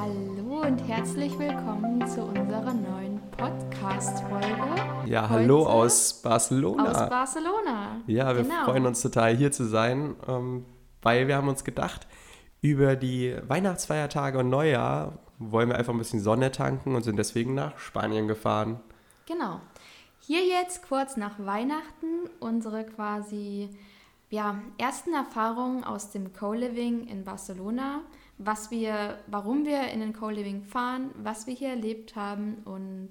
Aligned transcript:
Hallo 0.00 0.60
und 0.62 0.78
herzlich 0.86 1.36
willkommen 1.40 2.06
zu 2.06 2.22
unserer 2.22 2.72
neuen 2.72 3.20
Podcast-Folge. 3.32 4.46
Ja, 5.06 5.28
hallo 5.28 5.62
Heute 5.62 5.70
aus 5.70 6.22
Barcelona. 6.22 6.88
Aus 6.88 7.10
Barcelona. 7.10 8.00
Ja, 8.06 8.36
wir 8.36 8.44
genau. 8.44 8.64
freuen 8.64 8.86
uns 8.86 9.02
total 9.02 9.36
hier 9.36 9.50
zu 9.50 9.64
sein, 9.64 10.14
ähm, 10.28 10.66
weil 11.02 11.26
wir 11.26 11.36
haben 11.36 11.48
uns 11.48 11.64
gedacht, 11.64 12.06
über 12.60 12.94
die 12.94 13.36
Weihnachtsfeiertage 13.48 14.38
und 14.38 14.50
Neujahr 14.50 15.18
wollen 15.38 15.68
wir 15.68 15.76
einfach 15.76 15.92
ein 15.92 15.98
bisschen 15.98 16.20
Sonne 16.20 16.52
tanken 16.52 16.94
und 16.94 17.02
sind 17.02 17.16
deswegen 17.16 17.54
nach 17.54 17.76
Spanien 17.80 18.28
gefahren. 18.28 18.78
Genau. 19.26 19.60
Hier 20.20 20.46
jetzt 20.46 20.86
kurz 20.86 21.16
nach 21.16 21.40
Weihnachten 21.40 22.30
unsere 22.38 22.84
quasi 22.84 23.70
ja, 24.30 24.62
ersten 24.78 25.12
Erfahrungen 25.12 25.82
aus 25.82 26.12
dem 26.12 26.32
Co-Living 26.32 27.08
in 27.08 27.24
Barcelona, 27.24 28.02
was 28.38 28.70
wir, 28.70 29.18
warum 29.26 29.64
wir 29.64 29.88
in 29.88 30.00
den 30.00 30.12
Co-Living 30.12 30.62
fahren, 30.62 31.10
was 31.22 31.46
wir 31.46 31.54
hier 31.54 31.70
erlebt 31.70 32.16
haben 32.16 32.62
und 32.64 33.10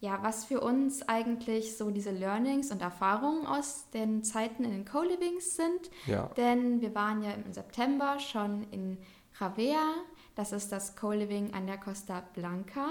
ja, 0.00 0.18
was 0.22 0.44
für 0.44 0.60
uns 0.60 1.02
eigentlich 1.08 1.76
so 1.76 1.90
diese 1.90 2.10
Learnings 2.10 2.70
und 2.70 2.82
Erfahrungen 2.82 3.46
aus 3.46 3.90
den 3.90 4.22
Zeiten 4.22 4.64
in 4.64 4.70
den 4.70 4.84
Co-Livings 4.84 5.56
sind. 5.56 5.90
Ja. 6.06 6.30
Denn 6.36 6.80
wir 6.80 6.94
waren 6.94 7.22
ja 7.22 7.32
im 7.32 7.52
September 7.52 8.18
schon 8.18 8.66
in 8.70 8.98
Ravea, 9.38 9.94
das 10.34 10.52
ist 10.52 10.72
das 10.72 10.94
Co-Living 10.94 11.54
an 11.54 11.66
der 11.66 11.78
Costa 11.78 12.22
Blanca. 12.34 12.88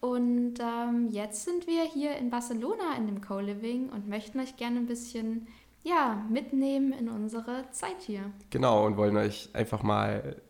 Und 0.00 0.54
ähm, 0.60 1.08
jetzt 1.10 1.44
sind 1.44 1.66
wir 1.66 1.84
hier 1.84 2.16
in 2.16 2.30
Barcelona 2.30 2.96
in 2.96 3.06
dem 3.06 3.20
Co-Living 3.20 3.90
und 3.90 4.08
möchten 4.08 4.40
euch 4.40 4.56
gerne 4.56 4.78
ein 4.78 4.86
bisschen 4.86 5.46
ja, 5.82 6.24
mitnehmen 6.28 6.92
in 6.92 7.08
unsere 7.08 7.70
Zeit 7.70 8.00
hier. 8.00 8.32
Genau, 8.50 8.86
und 8.86 8.96
wollen 8.96 9.16
euch 9.16 9.50
einfach 9.54 9.82
mal 9.82 10.40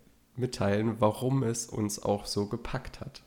mitteilen, 0.41 0.97
warum 0.99 1.43
es 1.43 1.67
uns 1.67 2.03
auch 2.03 2.27
so 2.27 2.47
gepackt 2.47 3.01
hat. 3.01 3.23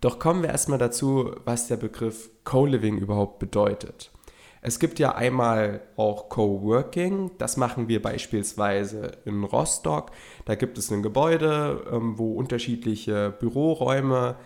Doch 0.00 0.18
kommen 0.18 0.42
wir 0.42 0.50
erstmal 0.50 0.78
dazu, 0.78 1.32
was 1.44 1.68
der 1.68 1.76
Begriff 1.76 2.30
Co-Living 2.44 2.98
überhaupt 2.98 3.38
bedeutet. 3.38 4.10
Es 4.60 4.78
gibt 4.80 4.98
ja 4.98 5.14
einmal 5.14 5.82
auch 5.96 6.28
Coworking, 6.28 7.30
das 7.38 7.56
machen 7.56 7.88
wir 7.88 8.02
beispielsweise 8.02 9.12
in 9.24 9.44
Rostock. 9.44 10.10
Da 10.46 10.56
gibt 10.56 10.78
es 10.78 10.90
ein 10.90 11.02
Gebäude, 11.02 11.84
ähm, 11.92 12.18
wo 12.18 12.32
unterschiedliche 12.32 13.30
Büroräume 13.38 14.36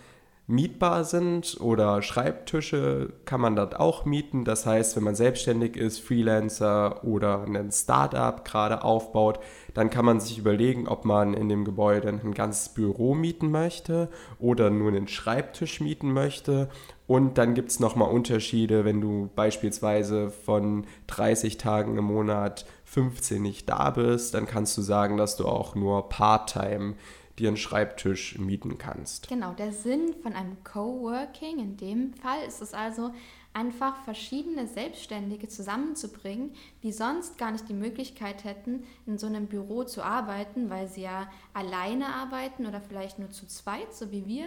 mietbar 0.46 1.04
sind 1.04 1.56
oder 1.60 2.02
Schreibtische 2.02 3.12
kann 3.24 3.40
man 3.40 3.56
dort 3.56 3.78
auch 3.78 4.04
mieten. 4.04 4.44
Das 4.44 4.66
heißt, 4.66 4.96
wenn 4.96 5.04
man 5.04 5.14
selbstständig 5.14 5.76
ist, 5.76 6.00
Freelancer 6.00 7.04
oder 7.04 7.44
ein 7.44 7.70
Startup 7.70 8.44
gerade 8.44 8.82
aufbaut, 8.82 9.38
dann 9.72 9.88
kann 9.88 10.04
man 10.04 10.20
sich 10.20 10.38
überlegen, 10.38 10.88
ob 10.88 11.04
man 11.04 11.34
in 11.34 11.48
dem 11.48 11.64
Gebäude 11.64 12.08
ein 12.08 12.34
ganzes 12.34 12.70
Büro 12.70 13.14
mieten 13.14 13.50
möchte 13.50 14.08
oder 14.38 14.68
nur 14.70 14.88
einen 14.88 15.08
Schreibtisch 15.08 15.80
mieten 15.80 16.12
möchte. 16.12 16.68
Und 17.06 17.38
dann 17.38 17.54
gibt 17.54 17.70
es 17.70 17.80
nochmal 17.80 18.10
Unterschiede, 18.10 18.84
wenn 18.84 19.00
du 19.00 19.30
beispielsweise 19.34 20.30
von 20.30 20.86
30 21.06 21.56
Tagen 21.56 21.96
im 21.98 22.04
Monat 22.04 22.66
15 22.84 23.40
nicht 23.40 23.68
da 23.68 23.90
bist, 23.90 24.34
dann 24.34 24.46
kannst 24.46 24.76
du 24.76 24.82
sagen, 24.82 25.16
dass 25.16 25.36
du 25.36 25.46
auch 25.46 25.74
nur 25.74 26.08
Part-Time 26.08 26.94
dir 27.38 27.48
einen 27.48 27.56
Schreibtisch 27.56 28.38
mieten 28.38 28.78
kannst. 28.78 29.28
Genau, 29.28 29.52
der 29.52 29.72
Sinn 29.72 30.14
von 30.22 30.34
einem 30.34 30.62
Coworking 30.64 31.58
in 31.58 31.76
dem 31.76 32.14
Fall 32.14 32.42
ist 32.46 32.62
es 32.62 32.74
also, 32.74 33.12
einfach 33.54 33.96
verschiedene 34.04 34.66
Selbstständige 34.66 35.48
zusammenzubringen, 35.48 36.54
die 36.82 36.92
sonst 36.92 37.38
gar 37.38 37.50
nicht 37.50 37.68
die 37.68 37.74
Möglichkeit 37.74 38.44
hätten, 38.44 38.84
in 39.06 39.18
so 39.18 39.26
einem 39.26 39.46
Büro 39.46 39.84
zu 39.84 40.02
arbeiten, 40.02 40.70
weil 40.70 40.88
sie 40.88 41.02
ja 41.02 41.30
alleine 41.52 42.06
arbeiten 42.06 42.66
oder 42.66 42.80
vielleicht 42.80 43.18
nur 43.18 43.30
zu 43.30 43.46
zweit, 43.46 43.94
so 43.94 44.10
wie 44.10 44.26
wir. 44.26 44.46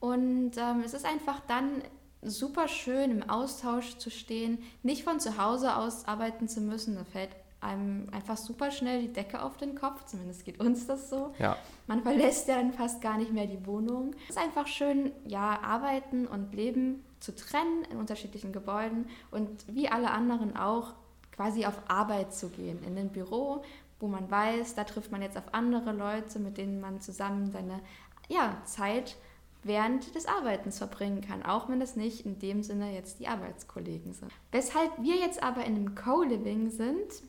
Und 0.00 0.56
ähm, 0.56 0.82
es 0.84 0.94
ist 0.94 1.04
einfach 1.04 1.40
dann 1.46 1.82
super 2.22 2.68
schön 2.68 3.10
im 3.10 3.30
Austausch 3.30 3.96
zu 3.98 4.10
stehen, 4.10 4.58
nicht 4.82 5.04
von 5.04 5.20
zu 5.20 5.38
Hause 5.38 5.76
aus 5.76 6.06
arbeiten 6.06 6.48
zu 6.48 6.60
müssen. 6.60 6.96
Da 6.96 7.04
fällt 7.04 7.30
einem 7.60 8.08
einfach 8.10 8.36
super 8.36 8.70
schnell 8.70 9.02
die 9.02 9.12
Decke 9.12 9.42
auf 9.42 9.56
den 9.56 9.74
Kopf, 9.74 10.04
zumindest 10.06 10.44
geht 10.44 10.60
uns 10.60 10.86
das 10.86 11.10
so. 11.10 11.34
Ja. 11.38 11.56
Man 11.86 12.02
verlässt 12.02 12.48
ja 12.48 12.56
dann 12.56 12.72
fast 12.72 13.00
gar 13.02 13.18
nicht 13.18 13.32
mehr 13.32 13.46
die 13.46 13.66
Wohnung. 13.66 14.14
Es 14.28 14.36
ist 14.36 14.42
einfach 14.42 14.66
schön, 14.66 15.12
ja, 15.26 15.60
arbeiten 15.62 16.26
und 16.26 16.54
leben 16.54 17.04
zu 17.20 17.34
trennen 17.34 17.84
in 17.90 17.98
unterschiedlichen 17.98 18.52
Gebäuden 18.52 19.06
und 19.30 19.50
wie 19.68 19.88
alle 19.88 20.10
anderen 20.10 20.56
auch 20.56 20.94
quasi 21.32 21.66
auf 21.66 21.78
Arbeit 21.88 22.34
zu 22.34 22.48
gehen, 22.48 22.82
in 22.84 22.96
ein 22.96 23.10
Büro, 23.10 23.62
wo 23.98 24.08
man 24.08 24.30
weiß, 24.30 24.74
da 24.74 24.84
trifft 24.84 25.12
man 25.12 25.22
jetzt 25.22 25.36
auf 25.36 25.52
andere 25.52 25.92
Leute, 25.92 26.38
mit 26.38 26.56
denen 26.56 26.80
man 26.80 27.00
zusammen 27.00 27.50
seine 27.50 27.80
ja, 28.28 28.56
Zeit 28.64 29.16
während 29.62 30.14
des 30.14 30.26
Arbeitens 30.26 30.78
verbringen 30.78 31.20
kann, 31.20 31.42
auch 31.42 31.68
wenn 31.68 31.82
es 31.82 31.96
nicht 31.96 32.24
in 32.24 32.38
dem 32.38 32.62
Sinne 32.62 32.94
jetzt 32.94 33.20
die 33.20 33.28
Arbeitskollegen 33.28 34.14
sind. 34.14 34.32
Weshalb 34.52 34.90
wir 35.02 35.16
jetzt 35.16 35.42
aber 35.42 35.64
in 35.64 35.76
einem 35.76 35.94
Co-Living 35.94 36.70
sind, 36.70 37.22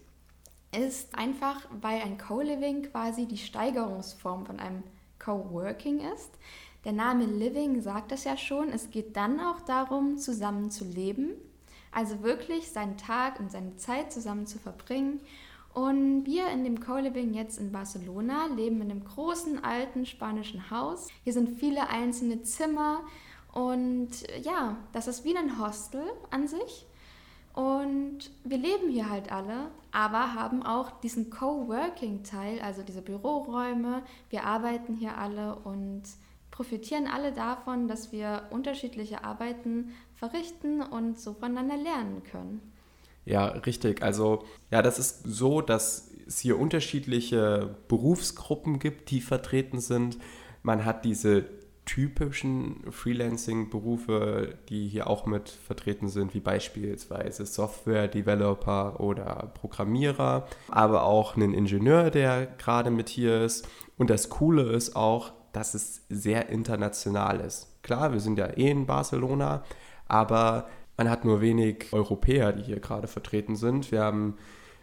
ist 0.72 1.18
einfach, 1.18 1.68
weil 1.82 2.02
ein 2.02 2.18
Co-Living 2.18 2.84
quasi 2.84 3.26
die 3.26 3.38
Steigerungsform 3.38 4.46
von 4.46 4.60
einem 4.60 4.84
Co-Working 5.20 6.00
ist. 6.14 6.32
Der 6.86 6.94
Name 6.94 7.26
Living 7.26 7.82
sagt 7.82 8.12
es 8.12 8.24
ja 8.24 8.38
schon, 8.38 8.70
es 8.70 8.90
geht 8.90 9.16
dann 9.16 9.40
auch 9.40 9.62
darum, 9.62 10.18
zusammen 10.18 10.72
zu 10.72 10.84
leben, 10.86 11.34
also 11.92 12.24
wirklich 12.24 12.72
seinen 12.72 12.98
Tag 12.98 13.40
und 13.40 13.52
seine 13.52 13.76
Zeit 13.76 14.12
zusammen 14.12 14.48
zu 14.48 14.58
verbringen. 14.58 15.20
Und 15.74 16.26
wir 16.26 16.48
in 16.48 16.64
dem 16.64 16.80
Co-Living 16.80 17.34
jetzt 17.34 17.60
in 17.60 17.72
Barcelona 17.72 18.48
leben 18.48 18.82
in 18.82 18.92
einem 18.92 19.06
großen 19.06 19.64
alten 19.64 20.06
spanischen 20.06 20.70
Haus. 20.70 21.08
Hier 21.24 21.34
sind 21.34 21.60
viele 21.60 21.90
einzelne 21.90 22.42
Zimmer 22.42 23.02
und 23.54 24.10
ja, 24.42 24.78
das 24.92 25.08
ist 25.08 25.24
wie 25.24 25.38
ein 25.38 25.60
Hostel 25.60 26.04
an 26.30 26.48
sich. 26.48 26.88
Und 27.54 28.32
wir 28.44 28.58
leben 28.58 28.90
hier 28.90 29.10
halt 29.10 29.32
alle, 29.32 29.72
aber 29.92 30.36
haben 30.36 30.64
auch 30.64 31.02
diesen 31.02 31.30
Coworking-Teil, 31.30 32.62
also 32.62 32.82
diese 32.82 33.02
Büroräume. 33.02 34.04
Wir 34.30 34.46
arbeiten 34.46 34.96
hier 34.96 35.18
alle 35.18 35.56
und 35.56 36.04
profitieren 36.50 37.08
alle 37.08 37.34
davon, 37.34 37.88
dass 37.88 38.12
wir 38.12 38.44
unterschiedliche 38.52 39.24
Arbeiten 39.24 39.92
verrichten 40.16 40.82
und 40.82 41.20
so 41.20 41.34
voneinander 41.34 41.78
lernen 41.78 42.24
können. 42.24 42.62
Ja, 43.26 43.48
richtig. 43.48 44.02
Also 44.02 44.44
ja, 44.72 44.82
das 44.82 44.98
ist 44.98 45.24
so, 45.26 45.62
dass 45.62 46.12
es 46.28 46.40
hier 46.40 46.60
unterschiedliche 46.60 47.76
Berufsgruppen 47.88 48.80
gibt, 48.80 49.12
die 49.12 49.22
vertreten 49.22 49.80
sind. 49.80 50.18
Man 50.64 50.86
hat 50.86 51.06
diese 51.06 51.46
typischen 51.86 52.92
Freelancing-Berufe, 52.92 54.56
die 54.70 54.88
hier 54.88 55.08
auch 55.08 55.26
mit 55.26 55.50
vertreten 55.50 56.10
sind, 56.10 56.34
wie 56.34 56.40
beispielsweise 56.40 57.46
Software-Developer 57.46 59.00
oder 59.00 59.52
Programmierer, 59.56 60.48
aber 60.70 61.04
auch 61.04 61.36
einen 61.36 61.54
Ingenieur, 61.54 62.12
der 62.12 62.46
gerade 62.46 62.92
mit 62.92 63.10
hier 63.10 63.42
ist. 63.42 63.68
Und 63.98 64.10
das 64.10 64.30
Coole 64.30 64.64
ist 64.72 64.96
auch, 64.96 65.34
dass 65.54 65.74
es 65.74 66.06
sehr 66.10 66.50
international 66.50 67.40
ist. 67.42 67.68
Klar, 67.84 68.14
wir 68.14 68.20
sind 68.20 68.38
ja 68.38 68.48
eh 68.48 68.70
in 68.70 68.86
Barcelona, 68.86 69.64
aber 70.08 70.68
man 70.98 71.10
hat 71.10 71.26
nur 71.26 71.42
wenig 71.42 71.88
Europäer, 71.92 72.54
die 72.54 72.64
hier 72.64 72.80
gerade 72.80 73.08
vertreten 73.08 73.56
sind. 73.56 73.92
Wir 73.92 74.02
haben 74.02 74.38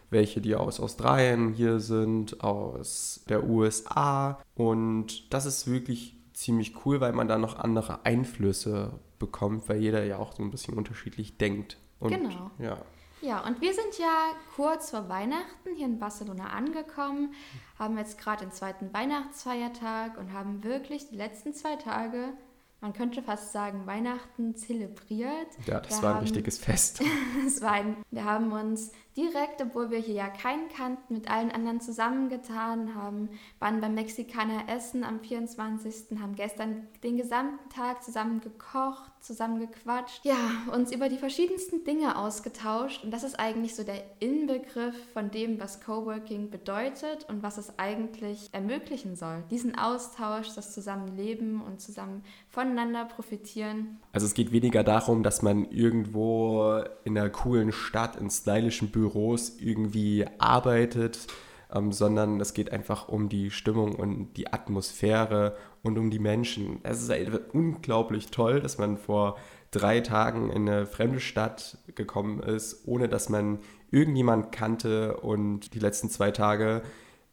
welche, 0.09 0.41
die 0.41 0.55
aus 0.55 0.79
Australien 0.79 1.53
hier 1.53 1.79
sind, 1.79 2.43
aus 2.43 3.23
der 3.29 3.43
USA. 3.43 4.39
Und 4.55 5.33
das 5.33 5.45
ist 5.45 5.71
wirklich 5.71 6.18
ziemlich 6.39 6.85
cool, 6.85 7.01
weil 7.01 7.11
man 7.11 7.27
da 7.27 7.37
noch 7.37 7.59
andere 7.59 8.05
Einflüsse 8.05 8.99
bekommt, 9.19 9.67
weil 9.67 9.81
jeder 9.81 10.05
ja 10.05 10.17
auch 10.17 10.33
so 10.33 10.41
ein 10.41 10.51
bisschen 10.51 10.75
unterschiedlich 10.75 11.37
denkt. 11.37 11.77
Und, 11.99 12.11
genau. 12.11 12.51
Ja. 12.59 12.77
Ja, 13.21 13.45
und 13.45 13.59
wir 13.59 13.73
sind 13.73 13.99
ja 13.99 14.31
kurz 14.55 14.91
vor 14.91 15.09
Weihnachten 15.09 15.75
hier 15.75 15.85
in 15.85 15.99
Barcelona 15.99 16.51
angekommen, 16.51 17.33
haben 17.77 17.97
jetzt 17.97 18.17
gerade 18.17 18.45
den 18.45 18.53
zweiten 18.53 18.93
Weihnachtsfeiertag 18.93 20.17
und 20.17 20.31
haben 20.31 20.63
wirklich 20.63 21.09
die 21.09 21.17
letzten 21.17 21.53
zwei 21.53 21.75
Tage 21.75 22.33
man 22.81 22.93
könnte 22.93 23.21
fast 23.21 23.51
sagen, 23.51 23.85
Weihnachten 23.85 24.55
zelebriert. 24.55 25.47
Ja, 25.65 25.81
das 25.81 25.97
wir 25.97 26.03
war 26.03 26.09
ein 26.11 26.15
haben, 26.15 26.23
richtiges 26.23 26.57
Fest. 26.57 27.01
es 27.45 27.61
war 27.61 27.73
ein, 27.73 27.97
wir 28.09 28.23
haben 28.23 28.51
uns 28.53 28.91
direkt, 29.17 29.61
obwohl 29.61 29.89
wir 29.89 29.99
hier 29.99 30.15
ja 30.15 30.29
keinen 30.29 30.69
kannten, 30.69 31.13
mit 31.13 31.29
allen 31.29 31.51
anderen 31.51 31.81
zusammengetan, 31.81 32.95
haben, 32.95 33.29
waren 33.59 33.81
beim 33.81 33.95
Mexikaner 33.95 34.69
Essen 34.69 35.03
am 35.03 35.19
24., 35.19 36.19
haben 36.19 36.35
gestern 36.35 36.87
den 37.03 37.17
gesamten 37.17 37.69
Tag 37.69 38.03
zusammen 38.03 38.39
gekocht, 38.41 39.11
zusammen 39.19 39.59
gequatscht, 39.59 40.23
ja, 40.23 40.37
uns 40.73 40.91
über 40.91 41.09
die 41.09 41.17
verschiedensten 41.17 41.83
Dinge 41.83 42.17
ausgetauscht 42.17 43.03
und 43.03 43.11
das 43.11 43.23
ist 43.23 43.39
eigentlich 43.39 43.75
so 43.75 43.83
der 43.83 44.01
Inbegriff 44.19 44.95
von 45.13 45.31
dem, 45.31 45.59
was 45.59 45.81
Coworking 45.81 46.49
bedeutet 46.49 47.25
und 47.27 47.43
was 47.43 47.57
es 47.57 47.77
eigentlich 47.77 48.49
ermöglichen 48.53 49.15
soll. 49.15 49.43
Diesen 49.51 49.77
Austausch, 49.77 50.55
das 50.55 50.73
Zusammenleben 50.73 51.61
und 51.61 51.81
zusammen 51.81 52.23
voneinander 52.47 53.05
profitieren. 53.05 53.99
Also 54.13 54.25
es 54.25 54.33
geht 54.33 54.51
weniger 54.51 54.83
darum, 54.83 55.23
dass 55.23 55.41
man 55.41 55.69
irgendwo 55.69 56.83
in 57.03 57.17
einer 57.17 57.29
coolen 57.29 57.71
Stadt 57.71 58.15
in 58.15 58.29
stylischen 58.29 58.91
Büros 58.99 59.57
irgendwie 59.59 60.25
arbeitet, 60.39 61.27
ähm, 61.73 61.93
sondern 61.93 62.41
es 62.41 62.53
geht 62.53 62.73
einfach 62.73 63.07
um 63.07 63.29
die 63.29 63.49
Stimmung 63.49 63.95
und 63.95 64.33
die 64.33 64.51
Atmosphäre 64.51 65.55
und 65.83 65.97
um 65.97 66.09
die 66.09 66.19
Menschen. 66.19 66.79
Es 66.83 67.01
ist 67.01 67.11
unglaublich 67.53 68.27
toll, 68.27 68.59
dass 68.59 68.77
man 68.77 68.97
vor 68.97 69.37
drei 69.71 70.01
Tagen 70.01 70.49
in 70.49 70.67
eine 70.67 70.85
fremde 70.85 71.21
Stadt 71.21 71.77
gekommen 71.95 72.41
ist, 72.41 72.85
ohne 72.85 73.07
dass 73.07 73.29
man 73.29 73.59
irgendjemand 73.89 74.51
kannte 74.51 75.17
und 75.17 75.73
die 75.73 75.79
letzten 75.79 76.09
zwei 76.09 76.31
Tage 76.31 76.81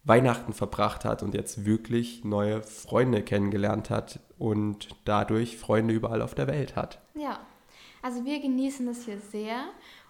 Weihnachten 0.04 0.52
verbracht 0.52 1.04
hat 1.04 1.24
und 1.24 1.34
jetzt 1.34 1.64
wirklich 1.64 2.22
neue 2.24 2.62
Freunde 2.62 3.22
kennengelernt 3.22 3.90
hat 3.90 4.20
und 4.38 4.88
dadurch 5.04 5.56
Freunde 5.56 5.94
überall 5.94 6.22
auf 6.22 6.36
der 6.36 6.46
Welt 6.46 6.76
hat. 6.76 7.00
Ja, 7.14 7.40
also 8.02 8.24
wir 8.24 8.38
genießen 8.40 8.86
das 8.86 9.04
hier 9.04 9.19
sehr 9.19 9.64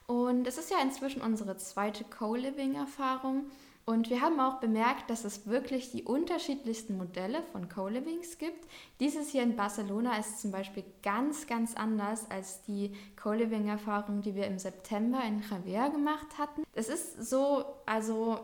und 0.07 0.47
es 0.47 0.59
ist 0.59 0.71
ja 0.71 0.79
inzwischen 0.83 1.21
unsere 1.21 1.57
zweite 1.57 2.05
Co-Living-Erfahrung. 2.05 3.47
Und 3.89 4.11
wir 4.11 4.21
haben 4.21 4.41
auch 4.41 4.59
bemerkt, 4.59 5.11
dass 5.11 5.25
es 5.25 5.47
wirklich 5.47 5.93
die 5.93 6.03
unterschiedlichsten 6.03 6.97
Modelle 6.97 7.41
von 7.53 7.69
Co-Livings 7.69 8.37
gibt. 8.39 8.67
Dieses 8.99 9.31
hier 9.31 9.45
in 9.45 9.55
Barcelona 9.55 10.19
ist 10.19 10.41
zum 10.41 10.51
Beispiel 10.51 10.83
ganz, 11.05 11.47
ganz 11.47 11.77
anders 11.77 12.29
als 12.29 12.63
die 12.63 12.93
Co-Living-Erfahrung, 13.21 14.23
die 14.23 14.35
wir 14.35 14.47
im 14.47 14.59
September 14.59 15.23
in 15.25 15.41
Javier 15.49 15.91
gemacht 15.91 16.37
hatten. 16.37 16.65
Es 16.73 16.89
ist 16.89 17.29
so, 17.31 17.65
also 17.87 18.41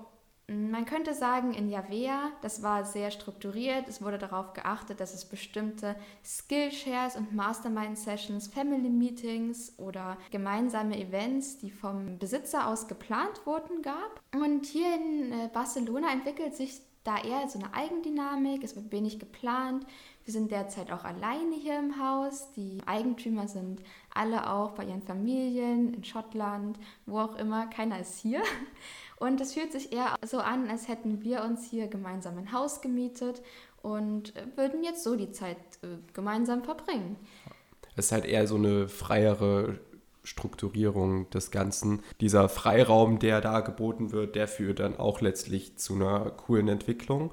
man 0.52 0.84
könnte 0.84 1.14
sagen, 1.14 1.54
in 1.54 1.68
Javea, 1.68 2.30
das 2.42 2.62
war 2.62 2.84
sehr 2.84 3.10
strukturiert. 3.10 3.88
Es 3.88 4.02
wurde 4.02 4.18
darauf 4.18 4.52
geachtet, 4.52 5.00
dass 5.00 5.14
es 5.14 5.24
bestimmte 5.24 5.96
Skillshares 6.24 7.16
und 7.16 7.34
Mastermind-Sessions, 7.34 8.48
Family-Meetings 8.48 9.74
oder 9.78 10.16
gemeinsame 10.30 10.98
Events, 10.98 11.58
die 11.58 11.70
vom 11.70 12.18
Besitzer 12.18 12.66
aus 12.66 12.88
geplant 12.88 13.44
wurden, 13.44 13.82
gab. 13.82 14.20
Und 14.34 14.66
hier 14.66 14.94
in 14.94 15.32
äh, 15.32 15.50
Barcelona 15.52 16.12
entwickelt 16.12 16.54
sich 16.56 16.80
da 17.04 17.18
eher 17.18 17.48
so 17.48 17.58
eine 17.58 17.74
Eigendynamik. 17.74 18.62
Es 18.62 18.76
wird 18.76 18.92
wenig 18.92 19.18
geplant. 19.18 19.84
Wir 20.24 20.32
sind 20.32 20.52
derzeit 20.52 20.92
auch 20.92 21.04
alleine 21.04 21.56
hier 21.56 21.78
im 21.78 22.00
Haus. 22.00 22.52
Die 22.52 22.80
Eigentümer 22.86 23.48
sind 23.48 23.82
alle 24.14 24.48
auch 24.48 24.72
bei 24.72 24.84
ihren 24.84 25.02
Familien 25.02 25.94
in 25.94 26.04
Schottland, 26.04 26.78
wo 27.06 27.18
auch 27.18 27.36
immer. 27.36 27.66
Keiner 27.66 27.98
ist 27.98 28.20
hier. 28.20 28.42
Und 29.22 29.40
es 29.40 29.54
fühlt 29.54 29.70
sich 29.70 29.92
eher 29.92 30.16
so 30.26 30.40
an, 30.40 30.68
als 30.68 30.88
hätten 30.88 31.22
wir 31.22 31.44
uns 31.44 31.64
hier 31.70 31.86
gemeinsam 31.86 32.38
ein 32.38 32.50
Haus 32.50 32.80
gemietet 32.80 33.40
und 33.80 34.34
würden 34.56 34.82
jetzt 34.82 35.04
so 35.04 35.14
die 35.14 35.30
Zeit 35.30 35.58
äh, 35.82 35.98
gemeinsam 36.12 36.64
verbringen. 36.64 37.14
Es 37.94 38.06
ist 38.06 38.12
halt 38.12 38.24
eher 38.24 38.48
so 38.48 38.56
eine 38.56 38.88
freiere 38.88 39.78
Strukturierung 40.24 41.30
des 41.30 41.52
Ganzen. 41.52 42.02
Dieser 42.20 42.48
Freiraum, 42.48 43.20
der 43.20 43.40
da 43.40 43.60
geboten 43.60 44.10
wird, 44.10 44.34
der 44.34 44.48
führt 44.48 44.80
dann 44.80 44.96
auch 44.96 45.20
letztlich 45.20 45.76
zu 45.76 45.94
einer 45.94 46.32
coolen 46.32 46.66
Entwicklung. 46.66 47.30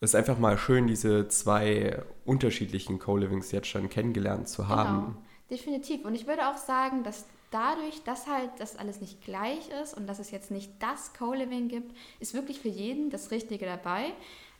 Es 0.00 0.12
ist 0.12 0.14
einfach 0.14 0.38
mal 0.38 0.56
schön, 0.56 0.86
diese 0.86 1.28
zwei 1.28 2.02
unterschiedlichen 2.24 2.98
Co-Livings 2.98 3.52
jetzt 3.52 3.68
schon 3.68 3.90
kennengelernt 3.90 4.48
zu 4.48 4.68
haben. 4.68 4.98
Genau, 4.98 5.16
definitiv. 5.50 6.06
Und 6.06 6.14
ich 6.14 6.26
würde 6.26 6.48
auch 6.48 6.56
sagen, 6.56 7.04
dass 7.04 7.26
dadurch, 7.52 8.02
dass 8.04 8.26
halt 8.26 8.50
das 8.58 8.76
alles 8.76 9.00
nicht 9.00 9.22
gleich 9.22 9.68
ist 9.82 9.94
und 9.94 10.06
dass 10.06 10.18
es 10.18 10.30
jetzt 10.30 10.50
nicht 10.50 10.72
das 10.80 11.14
Co-Living 11.14 11.68
gibt, 11.68 11.96
ist 12.18 12.34
wirklich 12.34 12.60
für 12.60 12.68
jeden 12.68 13.10
das 13.10 13.30
Richtige 13.30 13.66
dabei. 13.66 14.12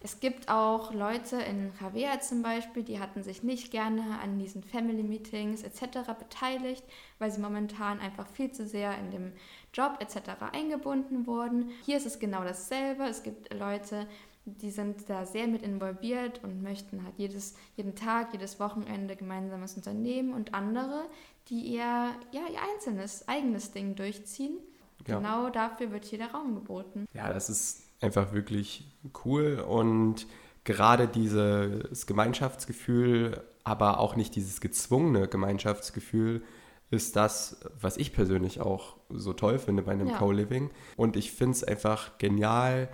Es 0.05 0.19
gibt 0.19 0.49
auch 0.49 0.93
Leute 0.93 1.37
in 1.37 1.73
Javea 1.81 2.21
zum 2.21 2.43
Beispiel, 2.43 2.83
die 2.83 2.99
hatten 2.99 3.23
sich 3.23 3.45
nicht 3.45 3.71
gerne 3.71 4.19
an 4.21 4.37
diesen 4.39 4.65
Family 4.65 5.05
Meetings 5.05 5.63
etc. 5.63 6.13
beteiligt, 6.19 6.83
weil 7.21 7.31
sie 7.31 7.41
momentan 7.41 8.01
einfach 8.01 8.27
viel 8.27 8.51
zu 8.51 8.67
sehr 8.67 8.99
in 8.99 9.13
dem 9.13 9.33
Job 9.73 9.99
etc. 10.01 10.31
eingebunden 10.53 11.29
wurden. 11.29 11.71
Hier 11.85 11.97
ist 11.97 12.07
es 12.07 12.19
genau 12.19 12.43
dasselbe. 12.43 13.05
Es 13.05 13.23
gibt 13.23 13.55
Leute, 13.55 14.09
die 14.45 14.71
sind 14.71 15.09
da 15.09 15.25
sehr 15.25 15.47
mit 15.47 15.63
involviert 15.63 16.43
und 16.43 16.63
möchten 16.63 17.05
halt 17.05 17.15
jedes, 17.17 17.55
jeden 17.77 17.95
Tag, 17.95 18.33
jedes 18.33 18.59
Wochenende 18.59 19.15
gemeinsames 19.15 19.77
Unternehmen 19.77 20.33
und 20.35 20.53
andere, 20.53 21.07
die 21.49 21.75
eher 21.75 22.15
ja, 22.33 22.43
ihr 22.51 22.61
einzelnes, 22.75 23.27
eigenes 23.29 23.73
Ding 23.73 23.95
durchziehen. 23.95 24.59
Ja. 25.07 25.17
Genau 25.17 25.51
dafür 25.51 25.91
wird 25.91 26.05
hier 26.05 26.19
der 26.19 26.33
Raum 26.33 26.55
geboten. 26.55 27.07
Ja, 27.13 27.33
das 27.33 27.51
ist 27.51 27.83
einfach 28.01 28.33
wirklich 28.33 28.85
cool 29.25 29.59
und 29.67 30.27
gerade 30.65 31.09
dieses 31.09 32.07
Gemeinschaftsgefühl, 32.07 33.43
aber 33.65 33.99
auch 33.99 34.17
nicht 34.17 34.37
dieses 34.37 34.61
gezwungene 34.61 35.29
Gemeinschaftsgefühl, 35.29 36.43
ist 36.91 37.17
das, 37.17 37.61
was 37.81 37.97
ich 37.97 38.13
persönlich 38.13 38.61
auch 38.61 38.97
so 39.09 39.33
toll 39.33 39.59
finde 39.59 39.83
bei 39.83 39.93
einem 39.93 40.09
ja. 40.09 40.19
Co-Living. 40.19 40.71
Und 40.97 41.17
ich 41.17 41.33
finde 41.33 41.53
es 41.53 41.65
einfach 41.65 42.19
genial, 42.19 42.91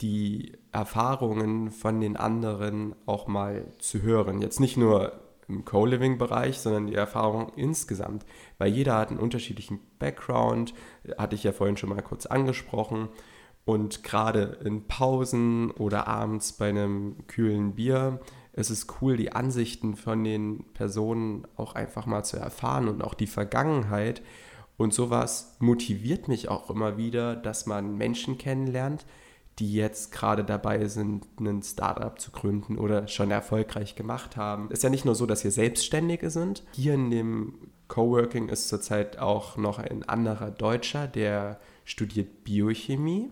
die 0.00 0.52
Erfahrungen 0.72 1.70
von 1.70 2.00
den 2.00 2.16
anderen 2.16 2.94
auch 3.04 3.26
mal 3.26 3.66
zu 3.78 4.02
hören. 4.02 4.40
Jetzt 4.40 4.58
nicht 4.58 4.78
nur 4.78 5.21
im 5.52 5.64
Co-Living-Bereich, 5.64 6.58
sondern 6.58 6.86
die 6.86 6.94
Erfahrung 6.94 7.52
insgesamt. 7.56 8.24
Weil 8.58 8.72
jeder 8.72 8.96
hat 8.96 9.10
einen 9.10 9.20
unterschiedlichen 9.20 9.80
Background, 9.98 10.74
hatte 11.18 11.34
ich 11.34 11.44
ja 11.44 11.52
vorhin 11.52 11.76
schon 11.76 11.90
mal 11.90 12.02
kurz 12.02 12.26
angesprochen. 12.26 13.08
Und 13.64 14.02
gerade 14.02 14.58
in 14.64 14.88
Pausen 14.88 15.70
oder 15.70 16.08
abends 16.08 16.52
bei 16.52 16.68
einem 16.68 17.26
kühlen 17.28 17.74
Bier 17.74 18.20
ist 18.52 18.70
es 18.70 18.86
cool, 19.00 19.16
die 19.16 19.32
Ansichten 19.32 19.94
von 19.94 20.24
den 20.24 20.64
Personen 20.74 21.46
auch 21.56 21.74
einfach 21.74 22.06
mal 22.06 22.24
zu 22.24 22.36
erfahren 22.36 22.88
und 22.88 23.02
auch 23.02 23.14
die 23.14 23.26
Vergangenheit. 23.26 24.22
Und 24.76 24.92
sowas 24.92 25.56
motiviert 25.60 26.28
mich 26.28 26.48
auch 26.48 26.68
immer 26.70 26.96
wieder, 26.96 27.36
dass 27.36 27.66
man 27.66 27.96
Menschen 27.96 28.36
kennenlernt, 28.36 29.06
die 29.58 29.74
jetzt 29.74 30.12
gerade 30.12 30.44
dabei 30.44 30.86
sind, 30.88 31.26
ein 31.38 31.62
Startup 31.62 32.18
zu 32.18 32.30
gründen 32.30 32.78
oder 32.78 33.06
schon 33.08 33.30
erfolgreich 33.30 33.94
gemacht 33.94 34.36
haben. 34.36 34.68
Es 34.70 34.78
ist 34.78 34.84
ja 34.84 34.90
nicht 34.90 35.04
nur 35.04 35.14
so, 35.14 35.26
dass 35.26 35.44
wir 35.44 35.50
Selbstständige 35.50 36.30
sind. 36.30 36.64
Hier 36.72 36.94
in 36.94 37.10
dem 37.10 37.54
Coworking 37.88 38.48
ist 38.48 38.68
zurzeit 38.68 39.18
auch 39.18 39.56
noch 39.58 39.78
ein 39.78 40.08
anderer 40.08 40.50
Deutscher, 40.50 41.06
der 41.06 41.60
studiert 41.84 42.44
Biochemie 42.44 43.30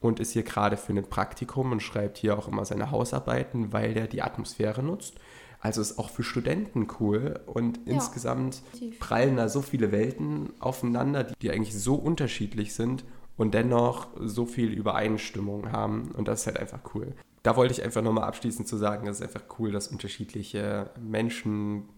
und 0.00 0.20
ist 0.20 0.32
hier 0.32 0.42
gerade 0.42 0.76
für 0.76 0.92
ein 0.92 1.08
Praktikum 1.08 1.72
und 1.72 1.80
schreibt 1.80 2.18
hier 2.18 2.36
auch 2.36 2.48
immer 2.48 2.64
seine 2.64 2.90
Hausarbeiten, 2.90 3.72
weil 3.72 3.94
der 3.94 4.08
die 4.08 4.20
Atmosphäre 4.20 4.82
nutzt. 4.82 5.14
Also 5.60 5.80
ist 5.80 5.98
auch 5.98 6.10
für 6.10 6.24
Studenten 6.24 6.88
cool 6.98 7.40
und 7.46 7.78
ja, 7.86 7.94
insgesamt 7.94 8.62
prallen 8.98 9.36
da 9.36 9.48
so 9.48 9.62
viele 9.62 9.92
Welten 9.92 10.52
aufeinander, 10.58 11.22
die, 11.22 11.34
die 11.40 11.50
eigentlich 11.52 11.74
so 11.74 11.94
unterschiedlich 11.94 12.74
sind 12.74 13.04
und 13.36 13.54
dennoch 13.54 14.08
so 14.20 14.46
viel 14.46 14.72
Übereinstimmung 14.72 15.72
haben. 15.72 16.12
Und 16.12 16.28
das 16.28 16.40
ist 16.40 16.46
halt 16.46 16.58
einfach 16.58 16.80
cool. 16.94 17.14
Da 17.42 17.56
wollte 17.56 17.74
ich 17.74 17.82
einfach 17.82 18.02
nochmal 18.02 18.24
abschließend 18.24 18.68
zu 18.68 18.76
sagen, 18.76 19.06
es 19.08 19.20
ist 19.20 19.26
einfach 19.26 19.58
cool, 19.58 19.72
dass 19.72 19.88
unterschiedliche 19.88 20.90
Menschen 21.00 21.88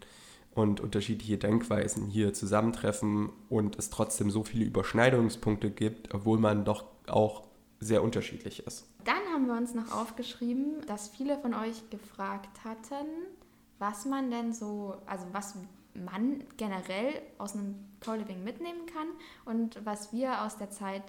und 0.54 0.80
unterschiedliche 0.80 1.36
Denkweisen 1.36 2.06
hier 2.06 2.32
zusammentreffen 2.32 3.30
und 3.48 3.78
es 3.78 3.90
trotzdem 3.90 4.30
so 4.30 4.44
viele 4.44 4.64
Überschneidungspunkte 4.64 5.70
gibt, 5.70 6.14
obwohl 6.14 6.38
man 6.38 6.64
doch 6.64 6.84
auch 7.08 7.42
sehr 7.80 8.02
unterschiedlich 8.02 8.66
ist. 8.66 8.86
Dann 9.04 9.16
haben 9.32 9.46
wir 9.46 9.54
uns 9.54 9.74
noch 9.74 9.92
aufgeschrieben, 9.92 10.80
dass 10.86 11.08
viele 11.08 11.38
von 11.38 11.54
euch 11.54 11.90
gefragt 11.90 12.64
hatten, 12.64 13.06
was 13.78 14.06
man 14.06 14.30
denn 14.30 14.52
so, 14.52 14.94
also 15.06 15.26
was 15.32 15.56
man 15.94 16.44
generell 16.56 17.20
aus 17.38 17.54
einem 17.54 17.74
Co-Living 18.04 18.42
mitnehmen 18.42 18.86
kann 18.86 19.08
und 19.44 19.84
was 19.84 20.12
wir 20.12 20.42
aus 20.42 20.56
der 20.56 20.70
Zeit 20.70 21.02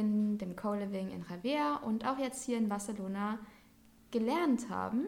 in 0.00 0.38
dem 0.38 0.56
Co-Living 0.56 1.10
in 1.10 1.22
Revea 1.22 1.76
und 1.76 2.06
auch 2.06 2.18
jetzt 2.18 2.44
hier 2.44 2.58
in 2.58 2.68
Barcelona 2.68 3.38
gelernt 4.10 4.68
haben. 4.68 5.06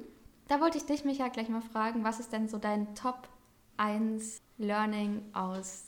Da 0.49 0.61
wollte 0.61 0.79
ich 0.79 0.87
dich, 0.87 1.05
Micha, 1.05 1.29
gleich 1.29 1.49
mal 1.49 1.63
fragen, 1.63 2.05
was 2.05 2.21
ist 2.21 2.33
denn 2.33 2.49
so 2.49 2.59
dein 2.59 2.95
Top 2.95 3.29
1 3.79 4.39
Learning 4.59 5.23
aus 5.33 5.87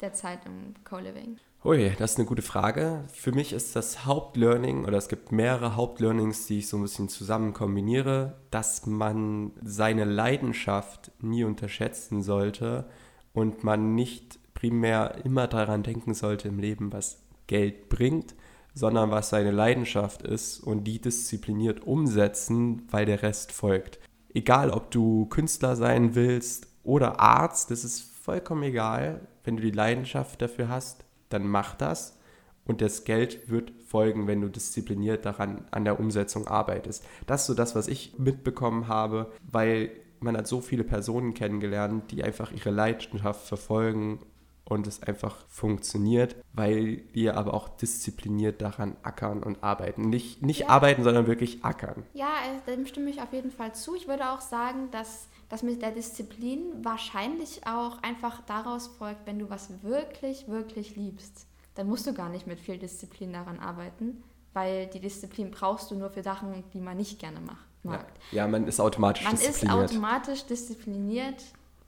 der 0.00 0.12
Zeit 0.12 0.46
im 0.46 0.74
Co-Living? 0.84 1.38
Ui, 1.64 1.92
das 1.98 2.12
ist 2.12 2.18
eine 2.18 2.28
gute 2.28 2.42
Frage. 2.42 3.04
Für 3.12 3.32
mich 3.32 3.52
ist 3.52 3.74
das 3.74 4.04
Hauptlearning, 4.06 4.84
oder 4.84 4.96
es 4.96 5.08
gibt 5.08 5.32
mehrere 5.32 5.74
Hauptlearnings, 5.74 6.46
die 6.46 6.58
ich 6.58 6.68
so 6.68 6.76
ein 6.76 6.82
bisschen 6.82 7.08
zusammen 7.08 7.52
kombiniere, 7.52 8.38
dass 8.50 8.86
man 8.86 9.50
seine 9.62 10.04
Leidenschaft 10.04 11.10
nie 11.20 11.42
unterschätzen 11.42 12.22
sollte 12.22 12.88
und 13.32 13.64
man 13.64 13.96
nicht 13.96 14.38
primär 14.54 15.24
immer 15.24 15.48
daran 15.48 15.82
denken 15.82 16.14
sollte 16.14 16.48
im 16.48 16.58
Leben, 16.58 16.92
was 16.92 17.22
Geld 17.48 17.88
bringt, 17.88 18.34
sondern 18.78 19.10
was 19.10 19.30
seine 19.30 19.50
Leidenschaft 19.50 20.22
ist 20.22 20.60
und 20.60 20.84
die 20.84 21.00
diszipliniert 21.00 21.84
umsetzen, 21.84 22.86
weil 22.90 23.06
der 23.06 23.22
Rest 23.22 23.52
folgt. 23.52 23.98
Egal, 24.32 24.70
ob 24.70 24.90
du 24.90 25.26
Künstler 25.26 25.74
sein 25.74 26.14
willst 26.14 26.68
oder 26.84 27.18
Arzt, 27.18 27.70
das 27.70 27.82
ist 27.82 28.00
vollkommen 28.00 28.62
egal. 28.62 29.26
Wenn 29.42 29.56
du 29.56 29.62
die 29.62 29.70
Leidenschaft 29.72 30.40
dafür 30.40 30.68
hast, 30.68 31.04
dann 31.28 31.46
mach 31.46 31.74
das 31.74 32.18
und 32.66 32.80
das 32.80 33.04
Geld 33.04 33.50
wird 33.50 33.72
folgen, 33.86 34.26
wenn 34.28 34.42
du 34.42 34.48
diszipliniert 34.48 35.24
daran 35.26 35.64
an 35.70 35.84
der 35.84 35.98
Umsetzung 35.98 36.46
arbeitest. 36.46 37.04
Das 37.26 37.40
ist 37.40 37.46
so 37.48 37.54
das, 37.54 37.74
was 37.74 37.88
ich 37.88 38.18
mitbekommen 38.18 38.86
habe, 38.86 39.32
weil 39.50 39.90
man 40.20 40.36
hat 40.36 40.46
so 40.46 40.60
viele 40.60 40.84
Personen 40.84 41.34
kennengelernt, 41.34 42.10
die 42.10 42.22
einfach 42.22 42.52
ihre 42.52 42.70
Leidenschaft 42.70 43.46
verfolgen 43.46 44.20
und 44.68 44.86
es 44.86 45.02
einfach 45.02 45.36
funktioniert, 45.48 46.36
weil 46.52 47.02
wir 47.12 47.36
aber 47.36 47.54
auch 47.54 47.68
diszipliniert 47.68 48.60
daran 48.60 48.96
ackern 49.02 49.42
und 49.42 49.62
arbeiten. 49.62 50.10
Nicht, 50.10 50.42
nicht 50.42 50.60
ja. 50.60 50.68
arbeiten, 50.68 51.04
sondern 51.04 51.26
wirklich 51.26 51.64
ackern. 51.64 52.04
Ja, 52.12 52.28
äh, 52.66 52.70
dem 52.70 52.86
stimme 52.86 53.08
ich 53.08 53.22
auf 53.22 53.32
jeden 53.32 53.50
Fall 53.50 53.74
zu. 53.74 53.96
Ich 53.96 54.08
würde 54.08 54.30
auch 54.30 54.42
sagen, 54.42 54.90
dass 54.90 55.28
das 55.48 55.62
mit 55.62 55.80
der 55.80 55.92
Disziplin 55.92 56.84
wahrscheinlich 56.84 57.66
auch 57.66 58.02
einfach 58.02 58.42
daraus 58.42 58.88
folgt, 58.88 59.26
wenn 59.26 59.38
du 59.38 59.48
was 59.48 59.82
wirklich, 59.82 60.48
wirklich 60.48 60.96
liebst, 60.96 61.46
dann 61.74 61.86
musst 61.86 62.06
du 62.06 62.12
gar 62.12 62.28
nicht 62.28 62.46
mit 62.46 62.60
viel 62.60 62.76
Disziplin 62.76 63.32
daran 63.32 63.58
arbeiten, 63.60 64.22
weil 64.52 64.86
die 64.88 65.00
Disziplin 65.00 65.50
brauchst 65.50 65.90
du 65.90 65.94
nur 65.94 66.10
für 66.10 66.22
Sachen, 66.22 66.52
die 66.74 66.80
man 66.80 66.98
nicht 66.98 67.18
gerne 67.18 67.40
macht. 67.40 67.64
Ja. 67.84 68.04
ja, 68.32 68.46
man 68.48 68.66
ist 68.66 68.80
automatisch 68.80 69.24
man 69.24 69.36
diszipliniert. 69.36 69.76
Man 69.76 69.84
ist 69.84 69.92
automatisch 69.92 70.44
diszipliniert, 70.44 71.42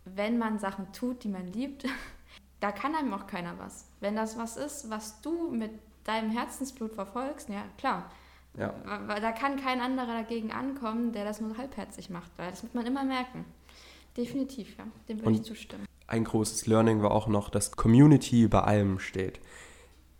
wenn 0.06 0.38
man 0.38 0.58
Sachen 0.58 0.90
tut, 0.92 1.24
die 1.24 1.28
man 1.28 1.46
liebt. 1.52 1.84
da 2.60 2.72
kann 2.72 2.94
einem 2.94 3.12
auch 3.14 3.26
keiner 3.26 3.58
was. 3.58 3.86
Wenn 4.00 4.16
das 4.16 4.38
was 4.38 4.56
ist, 4.56 4.90
was 4.90 5.20
du 5.22 5.50
mit 5.50 5.72
deinem 6.04 6.30
Herzensblut 6.30 6.92
verfolgst, 6.92 7.48
ja 7.48 7.64
klar. 7.78 8.10
Ja. 8.58 8.74
Da 9.06 9.32
kann 9.32 9.60
kein 9.60 9.80
anderer 9.80 10.22
dagegen 10.22 10.50
ankommen, 10.50 11.12
der 11.12 11.24
das 11.24 11.40
nur 11.40 11.56
halbherzig 11.56 12.10
macht, 12.10 12.30
weil 12.36 12.50
das 12.50 12.62
muss 12.62 12.74
man 12.74 12.84
immer 12.84 13.04
merken. 13.04 13.44
Definitiv, 14.16 14.76
ja. 14.76 14.84
Dem 15.08 15.20
würde 15.20 15.32
ich 15.32 15.42
zustimmen. 15.42 15.86
Ein 16.06 16.24
großes 16.24 16.66
Learning 16.66 17.02
war 17.02 17.12
auch 17.12 17.28
noch, 17.28 17.48
dass 17.48 17.72
Community 17.72 18.42
über 18.42 18.66
allem 18.66 18.98
steht. 18.98 19.40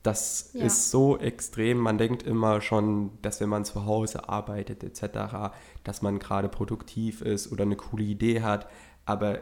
Das 0.03 0.51
ja. 0.55 0.65
ist 0.65 0.91
so 0.91 1.19
extrem. 1.19 1.79
Man 1.79 1.99
denkt 1.99 2.23
immer 2.23 2.61
schon, 2.61 3.11
dass 3.21 3.41
wenn 3.41 3.49
man 3.49 3.65
zu 3.65 3.85
Hause 3.85 4.29
arbeitet 4.29 4.85
etc., 4.85 5.53
dass 5.85 6.01
man 6.01 6.21
gerade 6.21 6.49
produktiv 6.49 7.21
ist 7.21 7.51
oder 7.51 7.65
eine 7.65 7.77
coole 7.77 8.05
Idee 8.05 8.43
hat. 8.43 8.69
Aber 9.05 9.41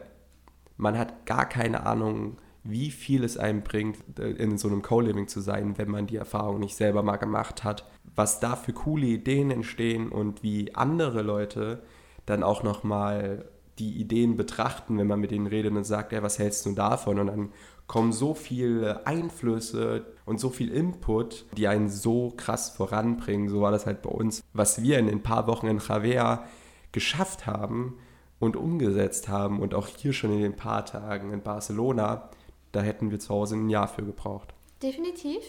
man 0.77 0.97
hat 0.97 1.25
gar 1.25 1.47
keine 1.47 1.85
Ahnung, 1.85 2.39
wie 2.63 2.91
viel 2.91 3.23
es 3.23 3.37
einem 3.37 3.61
bringt, 3.61 3.97
in 4.19 4.57
so 4.57 4.67
einem 4.67 4.81
Co-Living 4.81 5.27
zu 5.27 5.41
sein, 5.41 5.77
wenn 5.77 5.89
man 5.89 6.07
die 6.07 6.17
Erfahrung 6.17 6.59
nicht 6.59 6.75
selber 6.75 7.03
mal 7.03 7.17
gemacht 7.17 7.63
hat. 7.63 7.85
Was 8.15 8.39
da 8.39 8.55
für 8.55 8.73
coole 8.73 9.07
Ideen 9.07 9.51
entstehen 9.51 10.09
und 10.09 10.43
wie 10.43 10.75
andere 10.75 11.21
Leute 11.21 11.83
dann 12.25 12.43
auch 12.43 12.63
nochmal 12.63 13.45
die 13.79 13.93
Ideen 13.93 14.35
betrachten, 14.35 14.97
wenn 14.97 15.07
man 15.07 15.21
mit 15.21 15.31
ihnen 15.31 15.47
redet 15.47 15.73
und 15.73 15.85
sagt, 15.85 16.11
ja, 16.11 16.21
was 16.21 16.37
hältst 16.37 16.65
du 16.65 16.73
davon? 16.73 17.19
Und 17.19 17.27
dann 17.27 17.49
kommen 17.87 18.11
so 18.11 18.33
viele 18.33 19.07
Einflüsse 19.07 20.05
und 20.25 20.39
so 20.39 20.49
viel 20.49 20.69
Input, 20.69 21.45
die 21.57 21.67
einen 21.67 21.89
so 21.89 22.33
krass 22.35 22.69
voranbringen. 22.69 23.49
So 23.49 23.61
war 23.61 23.71
das 23.71 23.85
halt 23.85 24.01
bei 24.01 24.09
uns. 24.09 24.43
Was 24.53 24.83
wir 24.83 24.99
in 24.99 25.07
den 25.07 25.23
paar 25.23 25.47
Wochen 25.47 25.67
in 25.67 25.79
Javea 25.79 26.43
geschafft 26.91 27.47
haben 27.47 27.97
und 28.37 28.55
umgesetzt 28.55 29.27
haben 29.27 29.59
und 29.59 29.73
auch 29.73 29.87
hier 29.87 30.13
schon 30.13 30.31
in 30.33 30.41
den 30.41 30.55
paar 30.55 30.85
Tagen 30.85 31.33
in 31.33 31.41
Barcelona, 31.41 32.29
da 32.71 32.81
hätten 32.81 33.11
wir 33.11 33.19
zu 33.19 33.29
Hause 33.29 33.55
ein 33.55 33.69
Jahr 33.69 33.87
für 33.87 34.03
gebraucht. 34.03 34.53
Definitiv. 34.81 35.43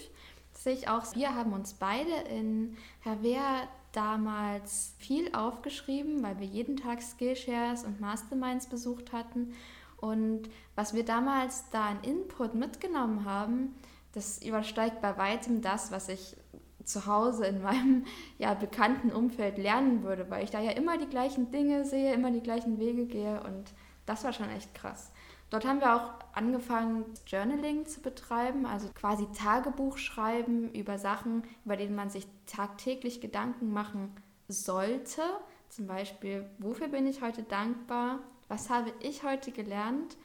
Das 0.53 0.65
sehe 0.65 0.75
ich 0.75 0.89
auch. 0.89 1.15
Wir 1.15 1.35
haben 1.35 1.53
uns 1.53 1.75
beide 1.75 2.13
in 2.29 2.77
Javea 3.05 3.69
damals 3.93 4.95
viel 4.99 5.35
aufgeschrieben, 5.35 6.23
weil 6.23 6.39
wir 6.39 6.47
jeden 6.47 6.77
Tag 6.77 7.03
Skillshares 7.03 7.85
und 7.85 8.01
Masterminds 8.01 8.67
besucht 8.67 9.13
hatten 9.13 9.53
und 10.01 10.49
was 10.75 10.95
wir 10.95 11.05
damals 11.05 11.69
da 11.71 11.89
an 11.89 12.03
Input 12.03 12.55
mitgenommen 12.55 13.25
haben, 13.25 13.75
das 14.13 14.43
übersteigt 14.43 15.01
bei 15.01 15.17
weitem 15.19 15.61
das, 15.61 15.93
was 15.93 16.09
ich 16.09 16.37
zu 16.85 17.07
Hause 17.07 17.47
in 17.47 17.63
meinem 17.63 18.05
ja, 18.39 18.55
bekannten 18.55 19.13
Umfeld 19.13 19.59
lernen 19.59 20.03
würde, 20.03 20.31
weil 20.31 20.43
ich 20.43 20.51
da 20.51 20.61
ja 20.61 20.73
immer 20.73 20.99
die 20.99 21.07
gleichen 21.07 21.51
Dinge 21.51 21.85
sehe, 21.85 22.15
immer 22.15 22.31
die 22.31 22.43
gleichen 22.43 22.79
Wege 22.79 23.07
gehe 23.07 23.43
und 23.43 23.73
das 24.07 24.25
war 24.25 24.33
schon 24.33 24.49
echt 24.49 24.75
krass. 24.75 25.10
Dort 25.51 25.67
haben 25.67 25.81
wir 25.81 25.97
auch 25.97 26.13
angefangen, 26.33 27.05
Journaling 27.27 27.87
zu 27.87 28.01
betreiben, 28.01 28.67
also 28.67 28.89
quasi 28.95 29.27
Tagebuch 29.33 29.99
schreiben 29.99 30.73
über 30.73 30.97
Sachen, 30.99 31.43
über 31.65 31.77
denen 31.77 31.97
man 31.97 32.09
sich 32.09 32.27
tagtäglich 32.47 33.21
Gedanken 33.21 33.73
machen 33.73 34.15
sollte. 34.49 35.23
Zum 35.69 35.87
Beispiel, 35.87 36.49
wofür 36.59 36.89
bin 36.89 37.07
ich 37.07 37.21
heute 37.21 37.43
dankbar? 37.43 38.21
was 38.51 38.69
habe 38.69 38.93
ich 38.99 39.23
heute 39.23 39.53
gelernt, 39.53 40.17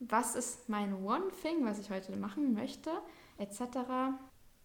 was 0.00 0.34
ist 0.34 0.70
mein 0.70 1.04
One 1.04 1.28
Thing, 1.42 1.66
was 1.66 1.78
ich 1.78 1.90
heute 1.90 2.16
machen 2.16 2.54
möchte, 2.54 2.90
etc. 3.36 4.16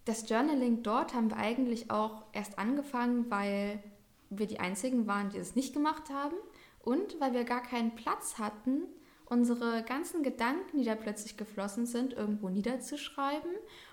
Das 0.05 0.27
Journaling 0.27 0.83
dort 0.83 1.13
haben 1.13 1.29
wir 1.29 1.37
eigentlich 1.37 1.91
auch 1.91 2.23
erst 2.31 2.57
angefangen, 2.57 3.29
weil 3.29 3.83
wir 4.29 4.47
die 4.47 4.61
Einzigen 4.61 5.05
waren, 5.05 5.29
die 5.29 5.37
es 5.37 5.55
nicht 5.55 5.73
gemacht 5.73 6.09
haben 6.09 6.35
und 6.79 7.19
weil 7.19 7.33
wir 7.33 7.43
gar 7.43 7.61
keinen 7.61 7.93
Platz 7.95 8.39
hatten, 8.39 8.83
unsere 9.29 9.83
ganzen 9.83 10.23
Gedanken, 10.23 10.77
die 10.77 10.85
da 10.85 10.95
plötzlich 10.95 11.37
geflossen 11.37 11.85
sind, 11.85 12.13
irgendwo 12.13 12.49
niederzuschreiben 12.49 13.51